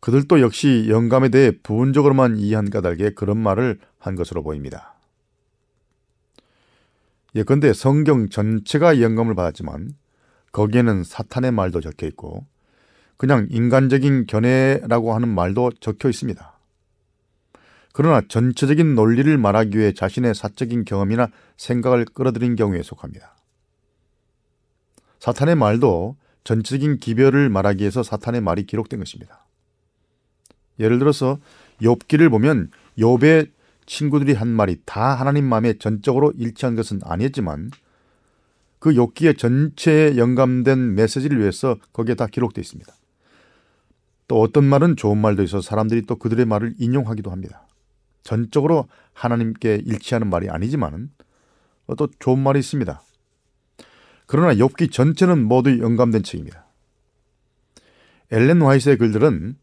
그들도 0.00 0.40
역시 0.40 0.86
영감에 0.88 1.30
대해 1.30 1.50
부분적으로만 1.62 2.36
이해한 2.36 2.68
까닭에 2.68 3.10
그런 3.10 3.38
말을 3.38 3.78
한 3.98 4.16
것으로 4.16 4.42
보입니다. 4.42 4.94
예컨대 7.34 7.72
성경 7.72 8.28
전체가 8.28 9.00
영감을 9.00 9.34
받았지만 9.34 9.94
거기에는 10.52 11.04
사탄의 11.04 11.52
말도 11.52 11.80
적혀 11.80 12.06
있고 12.08 12.46
그냥 13.16 13.46
인간적인 13.50 14.26
견해라고 14.26 15.14
하는 15.14 15.28
말도 15.28 15.72
적혀 15.80 16.10
있습니다. 16.10 16.53
그러나 17.94 18.20
전체적인 18.26 18.96
논리를 18.96 19.38
말하기 19.38 19.78
위해 19.78 19.94
자신의 19.94 20.34
사적인 20.34 20.84
경험이나 20.84 21.28
생각을 21.56 22.04
끌어들인 22.06 22.56
경우에 22.56 22.82
속합니다. 22.82 23.36
사탄의 25.20 25.54
말도 25.54 26.16
전체적인 26.42 26.98
기별을 26.98 27.48
말하기 27.50 27.82
위해서 27.82 28.02
사탄의 28.02 28.40
말이 28.40 28.66
기록된 28.66 28.98
것입니다. 28.98 29.46
예를 30.80 30.98
들어서 30.98 31.38
욥기를 31.82 32.30
보면 32.30 32.72
욥의 32.98 33.50
친구들이 33.86 34.32
한 34.32 34.48
말이 34.48 34.80
다 34.84 35.14
하나님 35.14 35.44
마음에 35.44 35.74
전적으로 35.74 36.32
일치한 36.36 36.74
것은 36.74 36.98
아니었지만 37.04 37.70
그 38.80 38.90
욥기의 38.90 39.38
전체에 39.38 40.16
영감된 40.16 40.96
메시지를 40.96 41.38
위해서 41.38 41.76
거기에 41.92 42.16
다 42.16 42.26
기록되어 42.26 42.60
있습니다. 42.60 42.92
또 44.26 44.40
어떤 44.40 44.64
말은 44.64 44.96
좋은 44.96 45.16
말도 45.16 45.44
있어서 45.44 45.62
사람들이 45.62 46.02
또 46.02 46.16
그들의 46.16 46.44
말을 46.44 46.74
인용하기도 46.80 47.30
합니다. 47.30 47.68
전적으로 48.24 48.88
하나님께 49.12 49.82
일치하는 49.84 50.28
말이 50.28 50.48
아니지만 50.48 51.10
또 51.96 52.08
좋은 52.18 52.38
말이 52.38 52.58
있습니다. 52.58 53.00
그러나 54.26 54.54
욥기 54.54 54.90
전체는 54.90 55.44
모두 55.44 55.78
영감된 55.78 56.22
책입니다. 56.22 56.66
엘렌 58.32 58.62
화이트의 58.62 58.96
글들은 58.96 59.56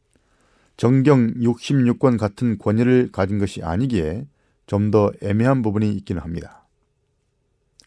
정경 0.78 1.34
66권 1.34 2.18
같은 2.18 2.57
권위를 2.57 3.12
가진 3.12 3.39
것이 3.39 3.62
아니기에 3.62 4.26
좀 4.68 4.89
더 4.89 5.12
애매한 5.22 5.62
부분이 5.64 5.91
있기는 5.95 6.22
합니다. 6.22 6.66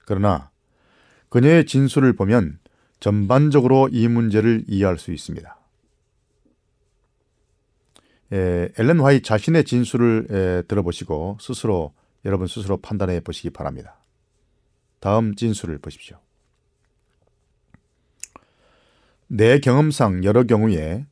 그러나 0.04 0.50
그녀의 1.30 1.64
진술을 1.64 2.12
보면 2.12 2.58
전반적으로 3.00 3.88
이 3.90 4.06
문제를 4.06 4.64
이해할 4.68 4.98
수 4.98 5.12
있습니다. 5.12 5.56
에, 8.34 8.68
엘렌 8.76 9.00
화이 9.00 9.22
자신의 9.22 9.64
진술을 9.64 10.26
에, 10.30 10.62
들어보시고 10.62 11.38
스스로 11.40 11.94
여러분 12.24 12.48
스스로 12.48 12.76
판단해 12.78 13.20
보시기 13.20 13.50
바랍니다. 13.50 13.96
다음 14.98 15.34
진술을 15.36 15.78
보십시오. 15.78 16.18
내 19.28 19.58
경험상 19.60 20.24
여러 20.24 20.44
경우에 20.44 21.06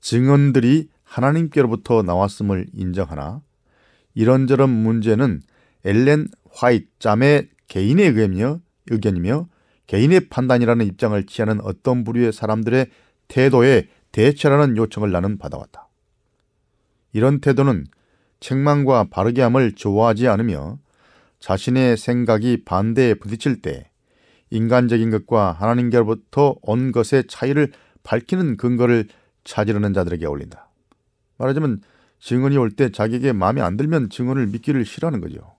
증언들이 0.00 0.88
하나님께로부터 1.02 2.02
나왔음을 2.02 2.66
인정하나 2.72 3.42
이런저런 4.14 4.70
문제는 4.70 5.42
엘렌 5.84 6.28
화이트 6.52 6.86
짬의 6.98 7.48
개인의 7.68 8.08
의견이며, 8.08 8.60
의견이며 8.90 9.48
개인의 9.86 10.28
판단이라는 10.28 10.86
입장을 10.86 11.26
취하는 11.26 11.60
어떤 11.62 12.04
부류의 12.04 12.32
사람들의 12.32 12.86
태도에 13.28 13.88
대처라는 14.12 14.76
요청을 14.76 15.10
나는 15.10 15.38
받아왔다. 15.38 15.89
이런 17.12 17.40
태도는 17.40 17.86
책망과 18.40 19.08
바르게 19.10 19.42
함을 19.42 19.72
좋아하지 19.72 20.28
않으며 20.28 20.78
자신의 21.40 21.96
생각이 21.96 22.64
반대에 22.64 23.14
부딪힐 23.14 23.62
때 23.62 23.90
인간적인 24.50 25.10
것과 25.10 25.52
하나님께로부터 25.52 26.56
온 26.62 26.92
것의 26.92 27.24
차이를 27.28 27.72
밝히는 28.02 28.56
근거를 28.56 29.06
찾으려는 29.44 29.92
자들에게 29.94 30.26
어울린다. 30.26 30.68
말하자면 31.38 31.82
증언이 32.18 32.56
올 32.56 32.70
때 32.70 32.90
자기에게 32.90 33.32
마음에 33.32 33.62
안 33.62 33.76
들면 33.76 34.10
증언을 34.10 34.46
믿기를 34.48 34.84
싫어하는 34.84 35.20
거죠. 35.20 35.54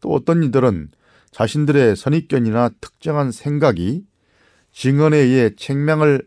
또 0.00 0.12
어떤 0.12 0.42
이들은 0.42 0.90
자신들의 1.30 1.96
선입견이나 1.96 2.70
특정한 2.80 3.32
생각이 3.32 4.04
증언에 4.72 5.16
의해 5.16 5.54
책명을 5.56 6.26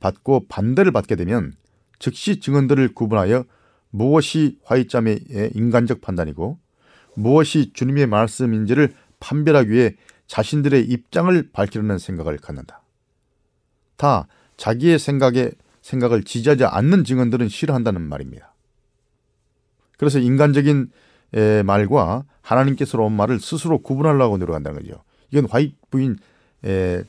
받고 0.00 0.46
반대를 0.48 0.92
받게 0.92 1.16
되면 1.16 1.52
즉시 1.98 2.40
증언들을 2.40 2.94
구분하여 2.94 3.44
무엇이 3.90 4.58
화이점의 4.64 5.52
인간적 5.54 6.00
판단이고 6.00 6.58
무엇이 7.14 7.72
주님의 7.72 8.06
말씀인지를 8.06 8.94
판별하기 9.20 9.70
위해 9.70 9.96
자신들의 10.26 10.84
입장을 10.84 11.50
밝히려는 11.52 11.98
생각을 11.98 12.36
갖는다. 12.38 12.82
다 13.96 14.26
자기의 14.56 14.98
생각에 14.98 15.52
생각을 15.80 16.24
지지하지 16.24 16.64
않는 16.64 17.04
증언들은 17.04 17.48
싫어한다는 17.48 18.02
말입니다. 18.02 18.52
그래서 19.96 20.18
인간적인 20.18 20.90
말과 21.64 22.24
하나님께서 22.42 23.00
온 23.00 23.12
말을 23.12 23.40
스스로 23.40 23.78
구분하려고 23.78 24.36
노력한다는 24.36 24.82
거죠. 24.82 25.02
이건 25.30 25.48
화이 25.48 25.74
부인 25.90 26.18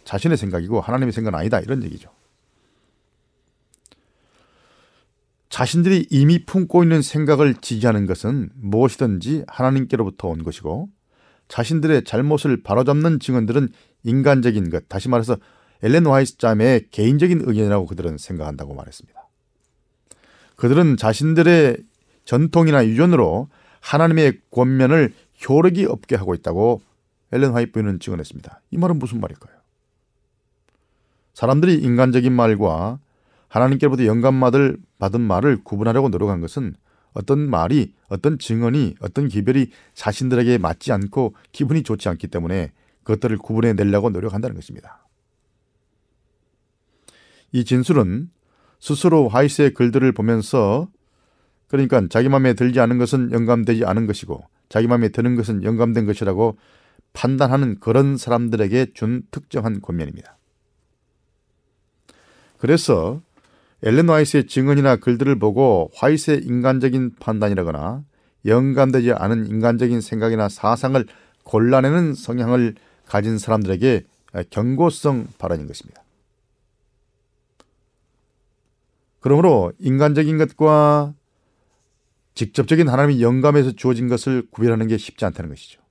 자신의 0.03 0.38
생각이고 0.38 0.79
하나님의 0.79 1.11
생각은 1.11 1.38
아니다 1.38 1.59
이런 1.59 1.83
얘기죠. 1.83 2.09
자신들이 5.49 6.07
이미 6.09 6.45
품고 6.45 6.83
있는 6.83 7.01
생각을 7.01 7.55
지지하는 7.55 8.05
것은 8.05 8.49
무엇이든지 8.55 9.45
하나님께로부터 9.47 10.27
온 10.27 10.43
것이고 10.43 10.89
자신들의 11.47 12.03
잘못을 12.03 12.63
바로잡는 12.63 13.19
증언들은 13.19 13.69
인간적인 14.03 14.69
것, 14.69 14.89
다시 14.89 15.07
말해서 15.09 15.37
엘렌 15.83 16.05
와이스 16.05 16.37
자매의 16.37 16.87
개인적인 16.91 17.41
의견이라고 17.45 17.85
그들은 17.85 18.17
생각한다고 18.17 18.73
말했습니다. 18.73 19.27
그들은 20.55 20.97
자신들의 20.97 21.77
전통이나 22.25 22.85
유전으로 22.85 23.47
하나님의 23.79 24.41
권면을 24.51 25.13
효력이 25.47 25.85
없게 25.85 26.15
하고 26.15 26.33
있다고 26.33 26.81
엘렌 27.31 27.53
부인은 27.71 27.99
증언했습니다. 27.99 28.61
이 28.71 28.77
말은 28.77 28.99
무슨 28.99 29.19
말일까요? 29.19 29.55
사람들이 31.33 31.75
인간적인 31.75 32.33
말과 32.33 32.99
하나님께로부터 33.47 34.05
영감mad을 34.05 34.77
받은 34.99 35.21
말을 35.21 35.63
구분하려고 35.63 36.09
노력한 36.09 36.41
것은 36.41 36.75
어떤 37.13 37.49
말이 37.49 37.93
어떤 38.09 38.37
증언이 38.37 38.95
어떤 38.99 39.27
기별이 39.27 39.71
자신들에게 39.93 40.57
맞지 40.59 40.91
않고 40.91 41.35
기분이 41.51 41.83
좋지 41.83 42.09
않기 42.09 42.27
때문에 42.27 42.71
그것들을 43.03 43.37
구분해 43.37 43.73
내려고 43.73 44.09
노력한다는 44.09 44.55
것입니다. 44.55 45.07
이 47.51 47.63
진술은 47.63 48.29
스스로 48.79 49.27
하이스의 49.29 49.73
글들을 49.73 50.11
보면서 50.11 50.89
그러니까 51.67 52.07
자기 52.09 52.29
마음에 52.29 52.53
들지 52.53 52.79
않은 52.79 52.97
것은 52.97 53.31
영감되지 53.31 53.85
않은 53.85 54.07
것이고 54.07 54.43
자기 54.69 54.87
마음에 54.87 55.09
드는 55.09 55.35
것은 55.35 55.63
영감된 55.63 56.05
것이라고 56.05 56.57
판단하는 57.13 57.79
그런 57.79 58.17
사람들에게 58.17 58.93
준 58.93 59.23
특정한 59.31 59.81
권면입니다. 59.81 60.37
그래서 62.57 63.21
엘렌 63.84 64.09
화이스의 64.09 64.47
증언이나 64.47 64.95
글들을 64.95 65.38
보고 65.38 65.91
화이스의 65.95 66.43
인간적인 66.43 67.15
판단이라거나 67.19 68.03
영감되지 68.45 69.13
않은 69.13 69.47
인간적인 69.47 70.01
생각이나 70.01 70.49
사상을 70.49 71.05
골라내는 71.43 72.13
성향을 72.13 72.75
가진 73.05 73.38
사람들에게 73.38 74.05
경고성 74.49 75.28
발언인 75.38 75.67
것입니다. 75.67 76.03
그러므로 79.19 79.73
인간적인 79.80 80.38
것과 80.38 81.13
직접적인 82.36 82.88
하나님의 82.88 83.21
영감에서 83.21 83.71
주어진 83.71 84.07
것을 84.07 84.47
구별하는 84.51 84.88
게 84.88 84.97
쉽지 84.97 85.25
않다는 85.25 85.49
것이죠. 85.49 85.82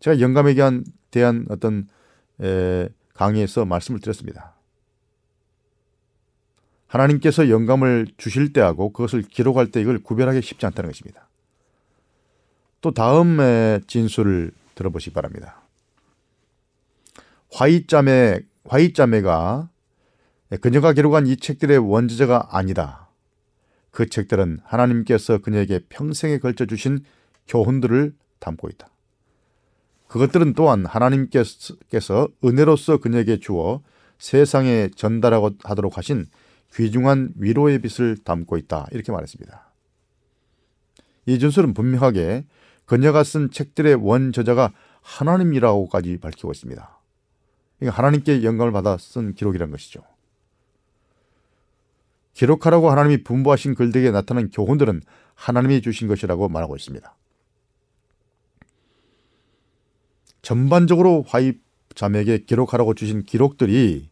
제가 0.00 0.20
영감에 0.20 0.54
대한, 1.10 1.46
어떤 1.48 1.88
에, 2.40 2.88
강의에서 3.14 3.64
말씀을 3.64 4.00
드렸습니다. 4.00 4.57
하나님께서 6.88 7.50
영감을 7.50 8.08
주실 8.16 8.52
때하고 8.52 8.92
그것을 8.92 9.22
기록할 9.22 9.70
때 9.70 9.80
이걸 9.80 9.98
구별하기 9.98 10.42
쉽지 10.42 10.66
않다는 10.66 10.90
것입니다. 10.90 11.28
또 12.80 12.92
다음의 12.92 13.82
진술을 13.86 14.52
들어보시기 14.74 15.14
바랍니다. 15.14 15.62
화이자매, 17.52 18.40
화이자매가 18.64 19.68
그녀가 20.60 20.92
기록한 20.92 21.26
이 21.26 21.36
책들의 21.36 21.78
원저자가 21.78 22.48
아니다. 22.56 23.08
그 23.90 24.08
책들은 24.08 24.60
하나님께서 24.64 25.38
그녀에게 25.38 25.80
평생에 25.88 26.38
걸쳐 26.38 26.66
주신 26.66 27.00
교훈들을 27.48 28.14
담고 28.38 28.68
있다. 28.68 28.88
그것들은 30.06 30.54
또한 30.54 30.86
하나님께서 30.86 32.28
은혜로서 32.44 32.98
그녀에게 32.98 33.40
주어 33.40 33.82
세상에 34.18 34.88
전달하도록 34.94 35.98
하신 35.98 36.26
귀중한 36.74 37.32
위로의 37.36 37.80
빛을 37.80 38.18
담고 38.18 38.56
있다. 38.56 38.86
이렇게 38.92 39.12
말했습니다. 39.12 39.72
이준술은 41.26 41.74
분명하게 41.74 42.46
그녀가 42.84 43.22
쓴 43.22 43.50
책들의 43.50 43.96
원 43.96 44.32
저자가 44.32 44.72
하나님이라고까지 45.02 46.18
밝히고 46.18 46.52
있습니다. 46.52 47.00
하나님께 47.82 48.42
영감을 48.42 48.72
받아 48.72 48.96
쓴 48.98 49.34
기록이란 49.34 49.70
것이죠. 49.70 50.02
기록하라고 52.32 52.90
하나님이 52.90 53.24
분부하신 53.24 53.74
글들에게 53.74 54.10
나타난 54.10 54.48
교훈들은 54.50 55.02
하나님이 55.34 55.82
주신 55.82 56.08
것이라고 56.08 56.48
말하고 56.48 56.76
있습니다. 56.76 57.14
전반적으로 60.42 61.24
화입 61.26 61.62
자매에게 61.94 62.44
기록하라고 62.44 62.94
주신 62.94 63.24
기록들이 63.24 64.08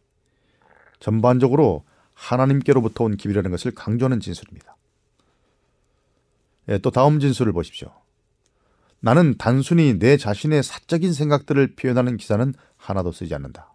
전반적으로 0.99 1.85
하나님께로부터 2.17 3.03
온 3.03 3.15
기비라는 3.15 3.51
것을 3.51 3.71
강조하는 3.71 4.19
진술입니다. 4.19 4.75
예, 6.69 6.79
또 6.79 6.91
다음 6.91 7.19
진술을 7.19 7.53
보십시오. 7.53 7.93
나는 8.99 9.35
단순히 9.37 9.99
내 9.99 10.17
자신의 10.17 10.63
사적인 10.63 11.13
생각들을 11.13 11.75
표현하는 11.75 12.17
기사는 12.17 12.53
하나도 12.75 13.11
쓰지 13.11 13.33
않는다. 13.35 13.71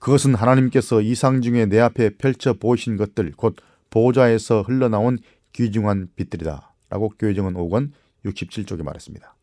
그것은 0.00 0.34
하나님께서 0.34 1.00
이상 1.00 1.40
중에 1.40 1.66
내 1.66 1.78
앞에 1.78 2.16
펼쳐 2.18 2.54
보이신 2.54 2.96
것들, 2.96 3.32
곧 3.36 3.56
보좌에서 3.90 4.62
흘러나온 4.62 5.18
귀중한 5.52 6.10
빛들이다. 6.16 6.74
라고 6.90 7.10
교회정은 7.10 7.54
5권 7.54 7.92
67쪽에 8.24 8.82
말했습니다. 8.82 9.34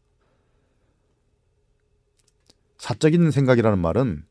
사적인 2.78 3.32
생각이라는 3.32 3.80
말은 3.80 4.26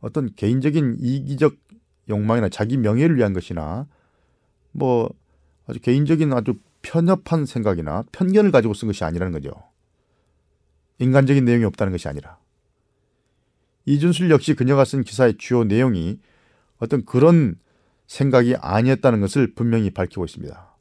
어떤 0.00 0.34
개인적인 0.34 0.96
이기적 1.00 1.56
욕망이나 2.08 2.48
자기 2.48 2.76
명예를 2.76 3.16
위한 3.16 3.32
것이나 3.32 3.86
뭐 4.72 5.10
아주 5.66 5.80
개인적인 5.80 6.32
아주 6.32 6.54
편협한 6.82 7.46
생각이나 7.46 8.04
편견을 8.12 8.50
가지고 8.50 8.74
쓴 8.74 8.88
것이 8.88 9.04
아니라는 9.04 9.32
거죠. 9.32 9.50
인간적인 10.98 11.44
내용이 11.44 11.64
없다는 11.64 11.92
것이 11.92 12.08
아니라 12.08 12.38
이준술 13.86 14.30
역시 14.30 14.54
그녀가 14.54 14.84
쓴 14.84 15.02
기사의 15.02 15.36
주요 15.38 15.64
내용이 15.64 16.18
어떤 16.78 17.04
그런 17.04 17.56
생각이 18.06 18.56
아니었다는 18.56 19.20
것을 19.20 19.54
분명히 19.54 19.90
밝히고 19.90 20.24
있습니다. 20.24 20.74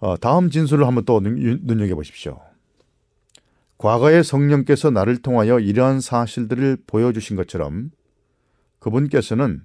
어, 0.00 0.16
다음 0.16 0.48
진술을 0.50 0.86
한번 0.86 1.04
또 1.04 1.20
눈여겨보십시오. 1.20 2.40
과거의 3.78 4.24
성령께서 4.24 4.90
나를 4.90 5.22
통하여 5.22 5.60
이러한 5.60 6.00
사실들을 6.00 6.78
보여주신 6.86 7.36
것처럼 7.36 7.90
그분께서는 8.80 9.62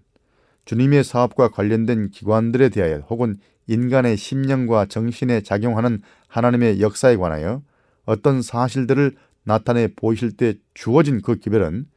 주님의 0.66 1.04
사업과 1.04 1.50
관련된 1.50 2.12
기관들에 2.12 2.70
대하여 2.70 3.00
혹은 3.10 3.38
인간의 3.68 4.18
심령과 4.18 4.86
정신에 4.86 5.42
작용하는 5.42 6.02
하나님의 6.28 6.80
역사에 6.80 7.16
관하여 7.18 7.64
어떤 8.06 8.42
사실들을 8.42 9.16
나타내 9.44 9.88
보이실 9.94 10.38
때 10.38 10.56
주어진 10.74 11.22
그 11.22 11.36
기별은 11.36 11.88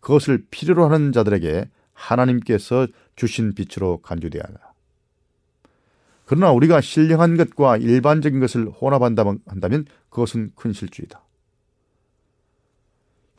그것을 0.00 0.44
필요로 0.50 0.84
하는 0.84 1.12
자들에게 1.12 1.70
하나님께서 1.94 2.86
주신 3.16 3.54
빛으로 3.54 3.98
간주되어야 4.02 4.42
한다. 4.44 4.74
그러나 6.26 6.52
우리가 6.52 6.80
신령한 6.80 7.36
것과 7.36 7.78
일반적인 7.78 8.40
것을 8.40 8.68
혼합한다면 8.68 9.86
그것은 10.10 10.50
큰 10.54 10.72
실주이다. 10.72 11.22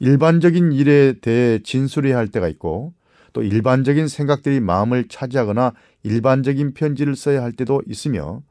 일반적인 0.03 0.73
일에 0.73 1.13
대해 1.21 1.59
진술해야 1.63 2.17
할 2.17 2.27
때가 2.27 2.49
있고 2.49 2.93
또 3.31 3.41
일반적인 3.41 4.09
생각들이 4.09 4.59
마음을 4.59 5.07
차지하거나 5.07 5.73
일반적인 6.03 6.73
편지를 6.73 7.15
써야 7.15 7.41
할 7.41 7.53
때도 7.53 7.81
있으며 7.87 8.41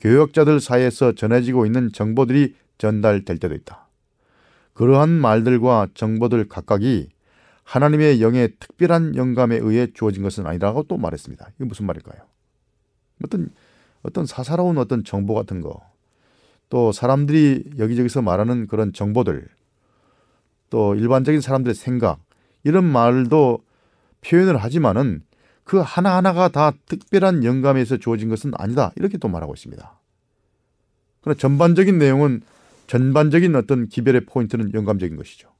교역자들 0.00 0.60
사이에서 0.60 1.12
전해지고 1.12 1.66
있는 1.66 1.92
정보들이 1.92 2.54
전달될 2.78 3.38
때도 3.38 3.54
있다. 3.54 3.88
그러한 4.74 5.10
말들과 5.10 5.88
정보들 5.94 6.48
각각이 6.48 7.08
하나님의 7.64 8.22
영의 8.22 8.52
특별한 8.60 9.16
영감에 9.16 9.56
의해 9.56 9.88
주어진 9.92 10.22
것은 10.22 10.46
아니라고 10.46 10.84
또 10.84 10.96
말했습니다. 10.98 11.50
이게 11.56 11.64
무슨 11.64 11.86
말일까요? 11.86 12.22
어떤 13.24 13.50
어떤 14.02 14.26
사사로운 14.26 14.78
어떤 14.78 15.04
정보 15.04 15.34
같은 15.34 15.60
거, 15.60 15.80
또 16.68 16.92
사람들이 16.92 17.70
여기저기서 17.78 18.22
말하는 18.22 18.66
그런 18.66 18.92
정보들, 18.92 19.48
또 20.72 20.94
일반적인 20.94 21.42
사람들의 21.42 21.74
생각 21.74 22.18
이런 22.64 22.84
말도 22.84 23.62
표현을 24.22 24.56
하지만은 24.56 25.22
그 25.64 25.76
하나하나가 25.76 26.48
다 26.48 26.72
특별한 26.86 27.44
영감에서 27.44 27.98
주어진 27.98 28.30
것은 28.30 28.52
아니다. 28.54 28.90
이렇게 28.96 29.18
또 29.18 29.28
말하고 29.28 29.52
있습니다. 29.52 30.00
그러나 31.20 31.38
전반적인 31.38 31.98
내용은 31.98 32.40
전반적인 32.86 33.54
어떤 33.54 33.86
기별의 33.86 34.24
포인트는 34.24 34.72
영감적인 34.72 35.14
것이죠. 35.14 35.50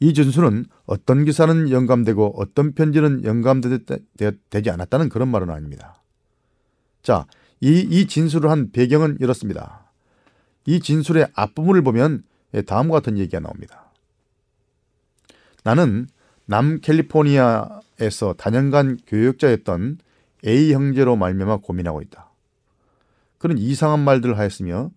이 0.00 0.14
전수는 0.14 0.64
어떤 0.86 1.26
기사는 1.26 1.70
영감되고 1.70 2.36
어떤 2.38 2.72
편지는 2.72 3.22
영감되지 3.24 4.70
않았다는 4.70 5.10
그런 5.10 5.28
말은 5.28 5.50
아닙니다. 5.50 6.00
자, 7.02 7.26
이, 7.60 7.80
이 7.80 8.06
진술을 8.06 8.50
한 8.50 8.72
배경은 8.72 9.18
이렇습니다. 9.20 9.83
이 10.66 10.80
진술의 10.80 11.28
앞부분을 11.34 11.82
보면 11.82 12.24
다음과 12.66 12.94
같은 12.94 13.18
얘기가 13.18 13.40
나옵니다. 13.40 13.92
나는 15.62 16.06
남캘리포니아에서 16.46 18.34
다년간 18.36 18.98
교역자였던 19.06 19.98
A 20.46 20.72
형제로 20.72 21.16
말미암아 21.16 21.58
고민하고 21.58 22.02
있다. 22.02 22.30
그런 23.38 23.58
이상한 23.58 24.00
말들을 24.00 24.38
하였으며 24.38 24.90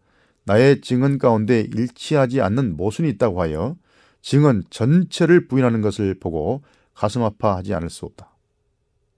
나의 0.43 0.81
증언 0.81 1.17
가운데 1.17 1.61
일치하지 1.61 2.41
않는 2.41 2.77
모순이 2.77 3.09
있다고 3.09 3.41
하여 3.41 3.75
증언 4.21 4.63
전체를 4.69 5.47
부인하는 5.47 5.81
것을 5.81 6.19
보고 6.19 6.63
가슴 6.93 7.23
아파하지 7.23 7.73
않을 7.73 7.89
수 7.89 8.05
없다. 8.05 8.31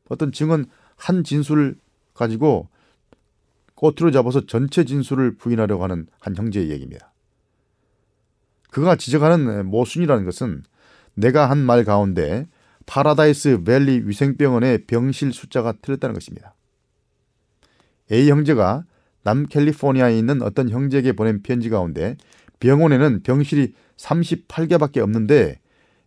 어떤 0.10 0.32
증언 0.32 0.66
한 0.96 1.24
진술을 1.24 1.76
가지고 2.14 2.68
꼬투로 3.80 4.12
잡아서 4.12 4.46
전체 4.46 4.84
진술을 4.84 5.38
부인하려고 5.38 5.84
하는 5.84 6.06
한 6.20 6.36
형제의 6.36 6.70
얘기입니다. 6.70 7.14
그가 8.72 8.98
지적하는 8.98 9.68
모순이라는 9.68 10.26
것은 10.26 10.64
내가 11.14 11.50
한 11.50 11.60
말 11.60 11.86
가운데 11.86 12.50
파라다이스 12.88 13.64
밸리 13.64 14.02
위생병원의 14.06 14.86
병실 14.86 15.32
숫자가 15.32 15.76
틀렸다는 15.82 16.14
것입니다. 16.14 16.56
A 18.12 18.30
형제가 18.30 18.84
남 19.24 19.46
캘리포니아에 19.46 20.18
있는 20.18 20.42
어떤 20.42 20.70
형제에게 20.70 21.14
보낸 21.14 21.42
편지 21.42 21.70
가운데 21.70 22.18
병원에는 22.60 23.24
병실이 23.24 23.74
38개밖에 23.96 24.98
없는데 24.98 25.62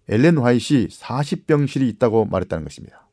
엘렌 0.09 0.37
화잇이 0.37 0.89
40병실이 0.91 1.89
있다고 1.89 2.27
말했다는 2.27 2.65
것입니다. 2.65 3.09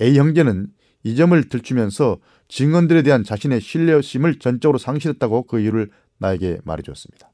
A 0.00 0.16
형제는 0.16 0.68
이 1.02 1.16
점을 1.16 1.48
들추면서 1.48 2.18
증언들에 2.52 3.00
대한 3.00 3.24
자신의 3.24 3.62
신뢰심을 3.62 4.38
전적으로 4.38 4.76
상실했다고 4.76 5.44
그 5.44 5.58
이유를 5.60 5.88
나에게 6.18 6.58
말해주었습니다. 6.64 7.30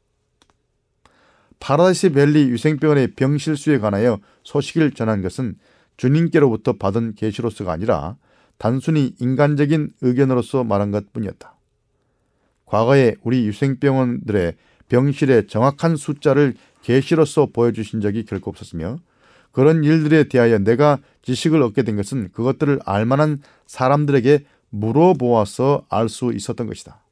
파라다이스 1.59 2.13
밸리 2.13 2.49
위생병원의 2.51 3.15
병실수에 3.17 3.79
관하여 3.79 4.21
소식을 4.45 4.93
전한 4.93 5.21
것은 5.23 5.57
주님께로부터 5.97 6.75
받은 6.75 7.17
계시로서가 7.17 7.73
아니라 7.73 8.17
단순히 8.59 9.17
인간적인 9.19 9.91
의견으로서 10.03 10.63
말한 10.63 10.93
것 10.93 11.13
뿐이었다. 11.13 11.57
과거에 12.65 13.17
우리 13.25 13.45
위생병원들의 13.49 14.55
병실의 14.89 15.49
정확한 15.49 15.97
숫자를 15.97 16.55
계시로서 16.83 17.47
보여주신 17.53 18.01
적이 18.01 18.25
결코 18.25 18.51
없었으며 18.51 19.01
그런 19.51 19.83
일들에 19.83 20.29
대하여 20.29 20.59
내가 20.59 20.99
지식을 21.23 21.61
얻게 21.61 21.83
된 21.83 21.97
것은 21.97 22.31
그것들을 22.31 22.79
알만한 22.85 23.43
사람들에게 23.67 24.45
물어보아서 24.71 25.85
알 25.89 26.09
수 26.09 26.33
있었던 26.33 26.67
것이다. 26.67 27.03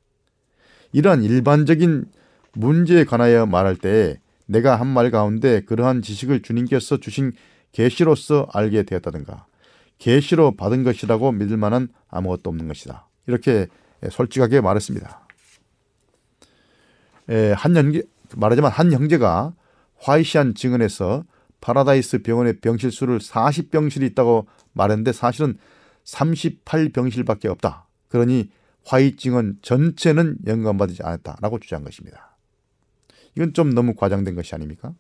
이러한 0.93 1.23
일반적인 1.25 2.07
문제에 2.53 3.05
관하여 3.05 3.47
말할 3.47 3.77
때 3.77 4.21
내가 4.47 4.77
한 4.77 4.87
말 4.89 5.11
가운데 5.11 5.61
그러한 5.61 6.03
지식을 6.03 6.43
주님께서 6.43 6.99
주신 6.99 7.33
계시로서 7.73 8.47
알게 8.53 8.85
되었다든가 8.85 9.47
계시로 9.99 10.57
받은 10.57 10.85
것이라고 10.85 11.33
믿을 11.33 11.57
만한 11.57 11.89
아무것도 12.09 12.49
없는 12.51 12.69
것이다. 12.69 13.09
이렇게 13.27 13.67
솔직하게 14.09 14.61
말했습니다. 14.61 15.27
한 17.57 17.77
형제 17.77 18.03
말하자면 18.37 18.71
한 18.71 18.93
형제가 18.93 19.53
화잇이 19.99 20.36
한 20.36 20.55
증언에서 20.55 21.25
파라다이스 21.61 22.23
병원의 22.23 22.61
병실 22.61 22.93
수를 22.93 23.19
40병실이 23.19 24.03
있다고 24.13 24.47
말했는데 24.73 25.13
사실은 25.13 25.59
38병실밖에 26.07 27.47
없다. 27.47 27.87
그러니 28.09 28.51
화이 28.85 29.17
증언 29.17 29.59
전체는 29.63 30.39
영감받지 30.47 31.03
않았다라고 31.03 31.59
주장한 31.59 31.85
것입니다. 31.85 32.37
이건 33.35 33.53
좀 33.53 33.75
너무 33.75 33.95
과장된 33.95 34.35
것이 34.35 34.55
아닙니까? 34.55 34.95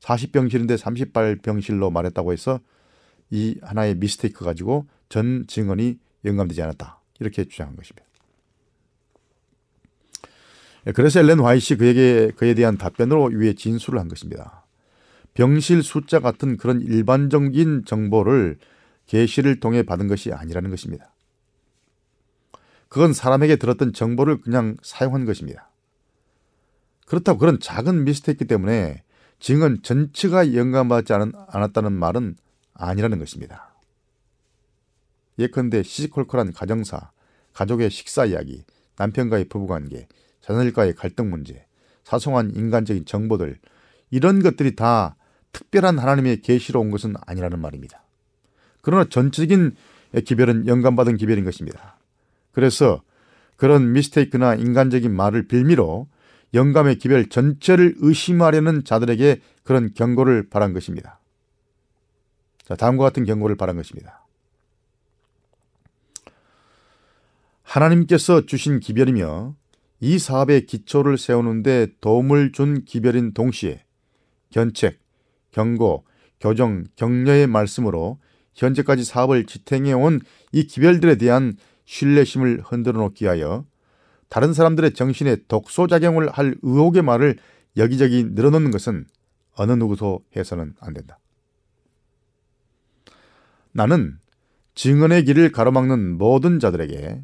40병실인데 0.00 0.78
38병실로 0.78 1.90
말했다고 1.90 2.32
해서 2.32 2.60
이 3.30 3.58
하나의 3.62 3.96
미스테이크 3.96 4.44
가지고 4.44 4.86
전 5.08 5.46
증언이 5.48 5.98
영감되지 6.24 6.62
않았다. 6.62 7.00
이렇게 7.20 7.44
주장한 7.44 7.74
것입니다. 7.76 8.06
예, 10.86 10.92
그래서 10.92 11.20
엘렌 11.20 11.40
화이시 11.40 11.76
그에게 11.76 12.30
그에 12.36 12.54
대한 12.54 12.78
답변으로 12.78 13.30
위에 13.32 13.54
진술을 13.54 13.98
한 13.98 14.08
것입니다. 14.08 14.64
병실 15.34 15.82
숫자 15.82 16.20
같은 16.20 16.56
그런 16.56 16.80
일반적인 16.80 17.84
정보를 17.84 18.58
계시를 19.08 19.58
통해 19.58 19.82
받은 19.82 20.06
것이 20.06 20.32
아니라는 20.32 20.70
것입니다. 20.70 21.12
그건 22.88 23.12
사람에게 23.12 23.56
들었던 23.56 23.92
정보를 23.92 24.40
그냥 24.40 24.76
사용한 24.82 25.24
것입니다. 25.24 25.70
그렇다고 27.06 27.38
그런 27.38 27.58
작은 27.58 28.04
미스테이크 28.04 28.46
때문에 28.46 29.02
증언 29.40 29.82
전체가 29.82 30.54
영감받지 30.54 31.12
않았다는 31.12 31.92
말은 31.92 32.36
아니라는 32.74 33.18
것입니다. 33.18 33.74
예컨대 35.38 35.82
시시콜콜한 35.82 36.52
가정사, 36.52 37.10
가족의 37.52 37.90
식사 37.90 38.24
이야기, 38.24 38.64
남편과의 38.96 39.48
부부관계, 39.48 40.08
자녀들과의 40.40 40.94
갈등 40.94 41.30
문제, 41.30 41.66
사소한 42.04 42.50
인간적인 42.54 43.04
정보들 43.04 43.58
이런 44.10 44.42
것들이 44.42 44.76
다 44.76 45.16
특별한 45.52 45.98
하나님의 45.98 46.42
계시로 46.42 46.80
온 46.80 46.90
것은 46.90 47.14
아니라는 47.26 47.60
말입니다. 47.60 48.02
그러나 48.80 49.04
전적인 49.04 49.74
기별은 50.24 50.66
영감받은 50.66 51.16
기별인 51.16 51.44
것입니다. 51.44 51.98
그래서 52.52 53.02
그런 53.56 53.92
미스테이크나 53.92 54.54
인간적인 54.54 55.14
말을 55.14 55.48
빌미로 55.48 56.08
영감의 56.54 56.96
기별 56.96 57.28
전체를 57.28 57.96
의심하려는 57.98 58.84
자들에게 58.84 59.40
그런 59.64 59.92
경고를 59.92 60.48
바란 60.48 60.72
것입니다. 60.72 61.20
자, 62.64 62.74
다음과 62.74 63.04
같은 63.04 63.24
경고를 63.24 63.56
바란 63.56 63.76
것입니다. 63.76 64.26
하나님께서 67.62 68.46
주신 68.46 68.80
기별이며 68.80 69.54
이 70.00 70.18
사업의 70.18 70.66
기초를 70.66 71.18
세우는데 71.18 71.88
도움을 72.00 72.52
준 72.52 72.84
기별인 72.84 73.34
동시에 73.34 73.84
견책, 74.50 75.00
경고, 75.50 76.06
교정, 76.40 76.84
격려의 76.96 77.46
말씀으로 77.46 78.18
현재까지 78.58 79.04
사업을 79.04 79.46
지탱해 79.46 79.92
온 79.94 80.20
이 80.52 80.64
기별들에 80.64 81.16
대한 81.16 81.56
신뢰심을 81.84 82.62
흔들어 82.64 83.00
놓기 83.00 83.24
위하여 83.24 83.64
다른 84.28 84.52
사람들의 84.52 84.94
정신에 84.94 85.36
독소작용을 85.48 86.30
할 86.30 86.54
의혹의 86.62 87.02
말을 87.02 87.36
여기저기 87.76 88.24
늘어놓는 88.24 88.70
것은 88.70 89.06
어느 89.54 89.72
누구도 89.72 90.24
해서는 90.36 90.74
안 90.80 90.94
된다. 90.94 91.18
나는 93.72 94.18
증언의 94.74 95.24
길을 95.24 95.52
가로막는 95.52 96.18
모든 96.18 96.60
자들에게 96.60 97.22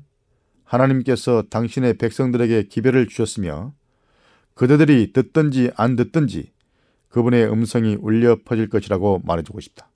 하나님께서 0.64 1.44
당신의 1.50 1.98
백성들에게 1.98 2.64
기별을 2.64 3.08
주셨으며 3.08 3.74
그대들이 4.54 5.12
듣든지 5.12 5.70
안 5.76 5.96
듣든지 5.96 6.52
그분의 7.08 7.50
음성이 7.50 7.96
울려 8.00 8.38
퍼질 8.44 8.68
것이라고 8.68 9.22
말해주고 9.24 9.60
싶다. 9.60 9.90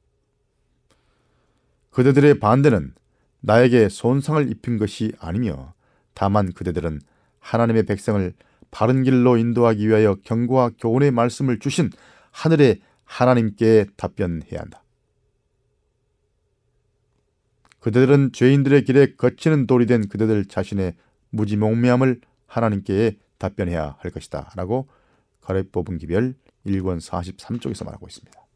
그대들의 1.98 2.38
반대는 2.38 2.94
나에게 3.40 3.88
손상을 3.88 4.48
입힌 4.48 4.78
것이 4.78 5.10
아니며 5.18 5.74
다만 6.14 6.52
그대들은 6.52 7.00
하나님의 7.40 7.86
백성을 7.86 8.34
바른 8.70 9.02
길로 9.02 9.36
인도하기 9.36 9.88
위하여 9.88 10.14
경고와 10.22 10.70
교훈의 10.78 11.10
말씀을 11.10 11.58
주신 11.58 11.90
하늘의 12.30 12.82
하나님께 13.02 13.86
답변해야 13.96 14.60
한다. 14.60 14.84
그대들은 17.80 18.30
죄인들의 18.32 18.84
길에 18.84 19.16
거치는 19.16 19.66
돌이 19.66 19.86
된 19.86 20.06
그대들 20.06 20.44
자신의 20.44 20.94
무지몽매함을 21.30 22.20
하나님께 22.46 23.18
답변해야 23.38 23.96
할 23.98 24.12
것이다. 24.12 24.52
라고 24.54 24.86
가래 25.40 25.64
뽑은 25.64 25.98
기별 25.98 26.36
1권 26.64 27.04
43쪽에서 27.04 27.84
말하고 27.84 28.06
있습니다. 28.06 28.47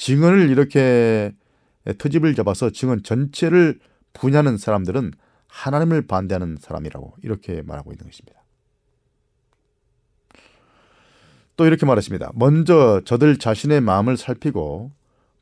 증언을 0.00 0.48
이렇게 0.48 1.30
트집을 1.98 2.34
잡아서 2.34 2.70
증언 2.70 3.02
전체를 3.02 3.78
분야하는 4.14 4.56
사람들은 4.56 5.12
하나님을 5.46 6.06
반대하는 6.06 6.56
사람이라고 6.58 7.16
이렇게 7.22 7.60
말하고 7.60 7.92
있는 7.92 8.06
것입니다. 8.06 8.40
또 11.58 11.66
이렇게 11.66 11.84
말했습니다. 11.84 12.32
먼저 12.34 13.02
저들 13.04 13.36
자신의 13.36 13.82
마음을 13.82 14.16
살피고 14.16 14.90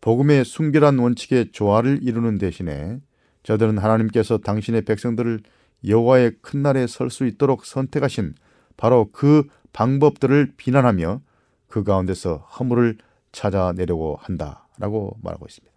복음의 0.01 0.45
순결한 0.45 0.99
원칙에 0.99 1.53
조화를 1.53 2.01
이루는 2.03 2.39
대신에 2.39 2.99
저들은 3.45 3.79
하나님께서 3.79 4.39
당신의 4.39 4.83
백성들을 4.83 5.41
여호와의 5.87 6.33
큰 6.43 6.63
날에 6.63 6.89
설 6.89 7.11
수 7.11 7.27
있도록 7.27 7.65
선택하신 7.65 8.35
바로 8.77 9.11
그 9.13 9.45
방법들을 9.73 10.55
비난하며 10.57 11.21
그 11.69 11.85
가운데서 11.85 12.39
허물을 12.59 12.99
찾아내려고 13.39 14.19
한다라고 14.21 15.17
말하고 15.23 15.47
있습니다. 15.47 15.73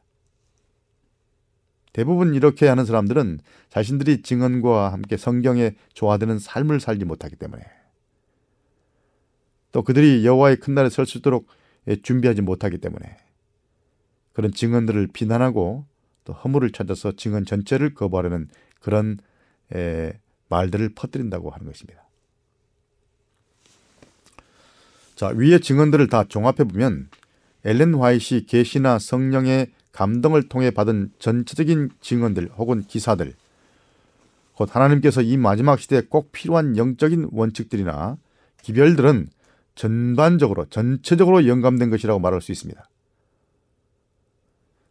대부분 1.93 2.33
이렇게 2.33 2.67
하는 2.67 2.85
사람들은 2.85 3.39
자신들이 3.69 4.23
증언과 4.23 4.91
함께 4.91 5.17
성경에 5.17 5.75
조화되는 5.93 6.39
삶을 6.39 6.79
살지 6.79 7.05
못하기 7.05 7.35
때문에 7.35 7.63
또 9.71 9.83
그들이 9.83 10.25
여호와의 10.25 10.57
큰 10.57 10.73
날에 10.73 10.89
설 10.89 11.05
수 11.05 11.19
있도록 11.19 11.47
준비하지 12.01 12.41
못하기 12.41 12.79
때문에 12.79 13.17
그런 14.33 14.51
증언들을 14.51 15.07
비난하고 15.07 15.85
또 16.23 16.33
허물을 16.33 16.71
찾아서 16.71 17.11
증언 17.11 17.45
전체를 17.45 17.93
거부하려는 17.93 18.47
그런 18.79 19.19
에, 19.75 20.13
말들을 20.49 20.89
퍼뜨린다고 20.95 21.49
하는 21.51 21.65
것입니다. 21.67 22.07
자, 25.15 25.27
위의 25.27 25.59
증언들을 25.59 26.07
다 26.07 26.23
종합해 26.23 26.63
보면 26.63 27.09
엘렌 27.65 27.95
화이시 27.95 28.45
계시나 28.47 28.99
성령의 28.99 29.71
감동을 29.91 30.47
통해 30.47 30.71
받은 30.71 31.11
전체적인 31.19 31.89
증언들 32.01 32.49
혹은 32.57 32.81
기사들 32.83 33.33
곧 34.53 34.75
하나님께서 34.75 35.21
이 35.21 35.37
마지막 35.37 35.79
시대에 35.79 36.01
꼭 36.07 36.31
필요한 36.31 36.77
영적인 36.77 37.29
원칙들이나 37.31 38.17
기별들은 38.61 39.29
전반적으로 39.75 40.65
전체적으로 40.65 41.47
영감된 41.47 41.89
것이라고 41.89 42.19
말할 42.19 42.41
수 42.41 42.51
있습니다. 42.51 42.87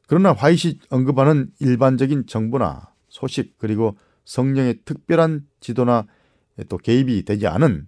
그러나 0.06 0.32
화이시 0.32 0.80
언급하는 0.88 1.52
일반적인 1.60 2.26
정보나 2.26 2.92
소식 3.08 3.58
그리고 3.58 3.96
성령의 4.24 4.80
특별한 4.84 5.46
지도나 5.60 6.06
또 6.68 6.78
개입이 6.78 7.24
되지 7.24 7.46
않은 7.46 7.86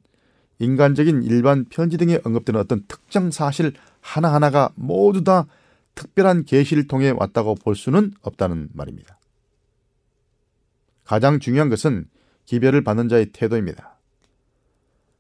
인간적인 0.61 1.25
일반 1.25 1.65
편지 1.65 1.97
등에 1.97 2.21
언급되는 2.23 2.61
어떤 2.61 2.85
특정 2.87 3.33
사실 3.33 3.73
하나하나가 4.03 4.71
모두 4.75 5.25
다 5.25 5.47
특별한 5.95 6.45
계시를 6.45 6.87
통해 6.87 7.11
왔다고 7.11 7.55
볼 7.55 7.75
수는 7.75 8.13
없다는 8.21 8.69
말입니다. 8.75 9.19
가장 11.05 11.39
중요한 11.39 11.71
것은 11.71 12.09
기별을 12.45 12.85
받는 12.85 13.09
자의 13.09 13.27
태도입니다. 13.27 13.99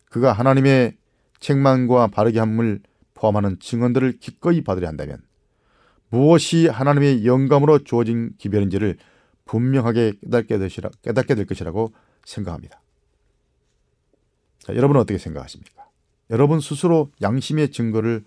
그가 0.06 0.32
하나님의 0.32 0.96
책망과 1.40 2.08
바르게 2.08 2.38
함을 2.38 2.80
포함하는 3.14 3.58
증언들을 3.58 4.18
기꺼이 4.18 4.62
받으려 4.62 4.88
한다면 4.88 5.18
무엇이 6.10 6.66
하나님의 6.66 7.24
영감으로 7.24 7.84
주어진 7.84 8.34
기별인지를 8.36 8.98
분명하게 9.44 10.14
깨닫게, 10.22 10.58
되시라, 10.58 10.90
깨닫게 11.02 11.34
될 11.34 11.46
것이라고 11.46 11.92
생각합니다. 12.24 12.80
자, 14.58 14.74
여러분은 14.74 15.00
어떻게 15.00 15.18
생각하십니까? 15.18 15.86
여러분 16.30 16.60
스스로 16.60 17.10
양심의 17.20 17.72
증거를 17.72 18.24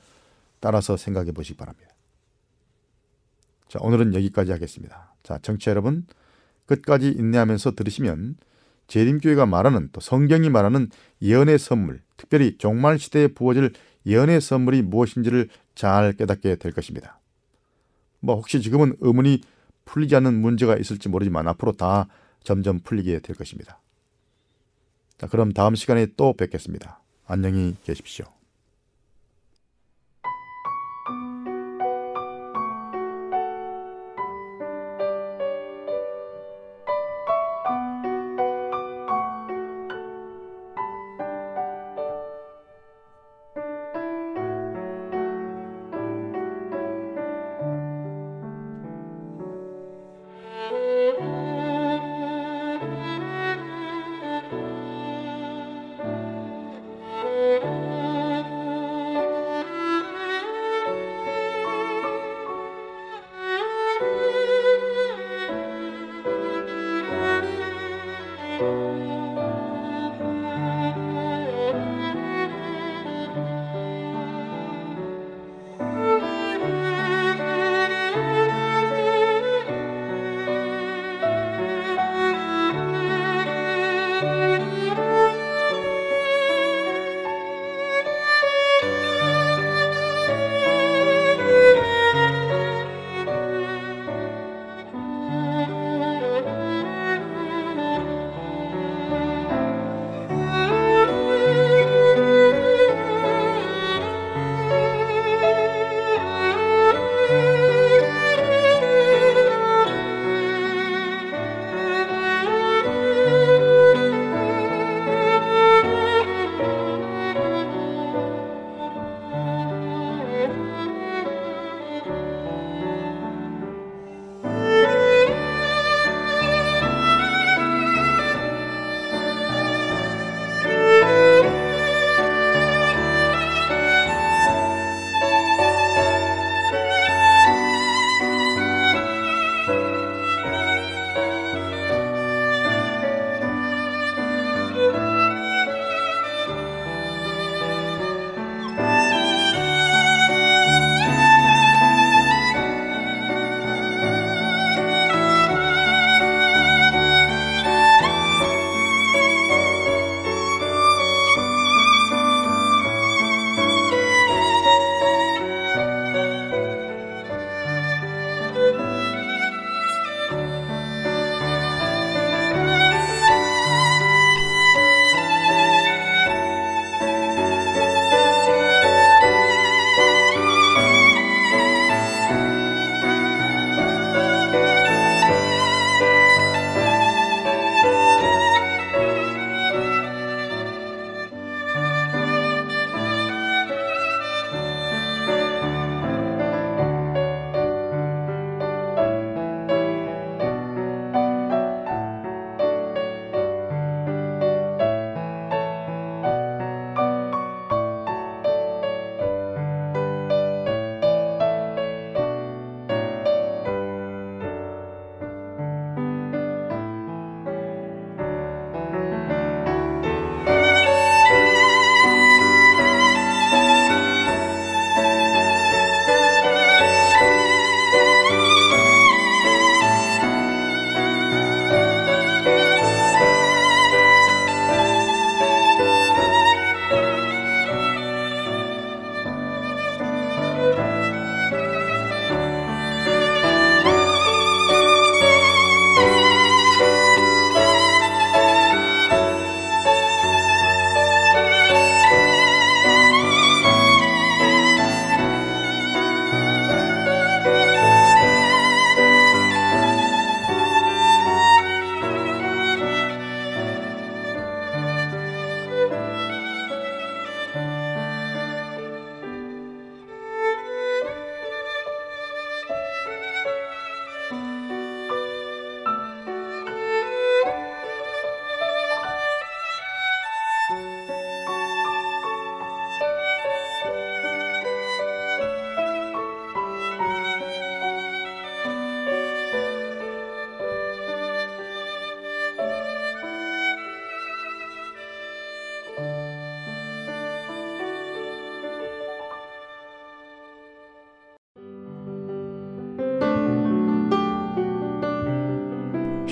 따라서 0.65 0.97
생각해 0.97 1.31
보시기 1.31 1.57
바랍니다. 1.57 1.91
자, 3.67 3.77
오늘은 3.83 4.15
여기까지 4.15 4.51
하겠습니다. 4.51 5.13
자, 5.21 5.37
정치 5.43 5.69
여러분 5.69 6.07
끝까지 6.65 7.09
인내하면서 7.09 7.75
들으시면 7.75 8.37
재림교회가 8.87 9.45
말하는 9.45 9.89
또 9.91 10.01
성경이 10.01 10.49
말하는 10.49 10.89
예언의 11.21 11.59
선물, 11.59 12.01
특별히 12.17 12.57
종말 12.57 12.97
시대에 12.97 13.27
부어질 13.27 13.73
예언의 14.07 14.41
선물이 14.41 14.81
무엇인지를 14.81 15.49
잘 15.75 16.13
깨닫게 16.13 16.55
될 16.55 16.71
것입니다. 16.71 17.19
뭐 18.19 18.33
혹시 18.33 18.59
지금은 18.59 18.95
의문이 19.01 19.41
풀리지 19.85 20.15
않는 20.15 20.33
문제가 20.33 20.77
있을지 20.77 21.09
모르지만 21.09 21.47
앞으로 21.47 21.73
다 21.73 22.07
점점 22.43 22.79
풀리게 22.79 23.19
될 23.19 23.35
것입니다. 23.35 23.79
자, 25.19 25.27
그럼 25.27 25.53
다음 25.53 25.75
시간에 25.75 26.07
또 26.17 26.33
뵙겠습니다. 26.33 27.01
안녕히 27.27 27.75
계십시오. 27.83 28.34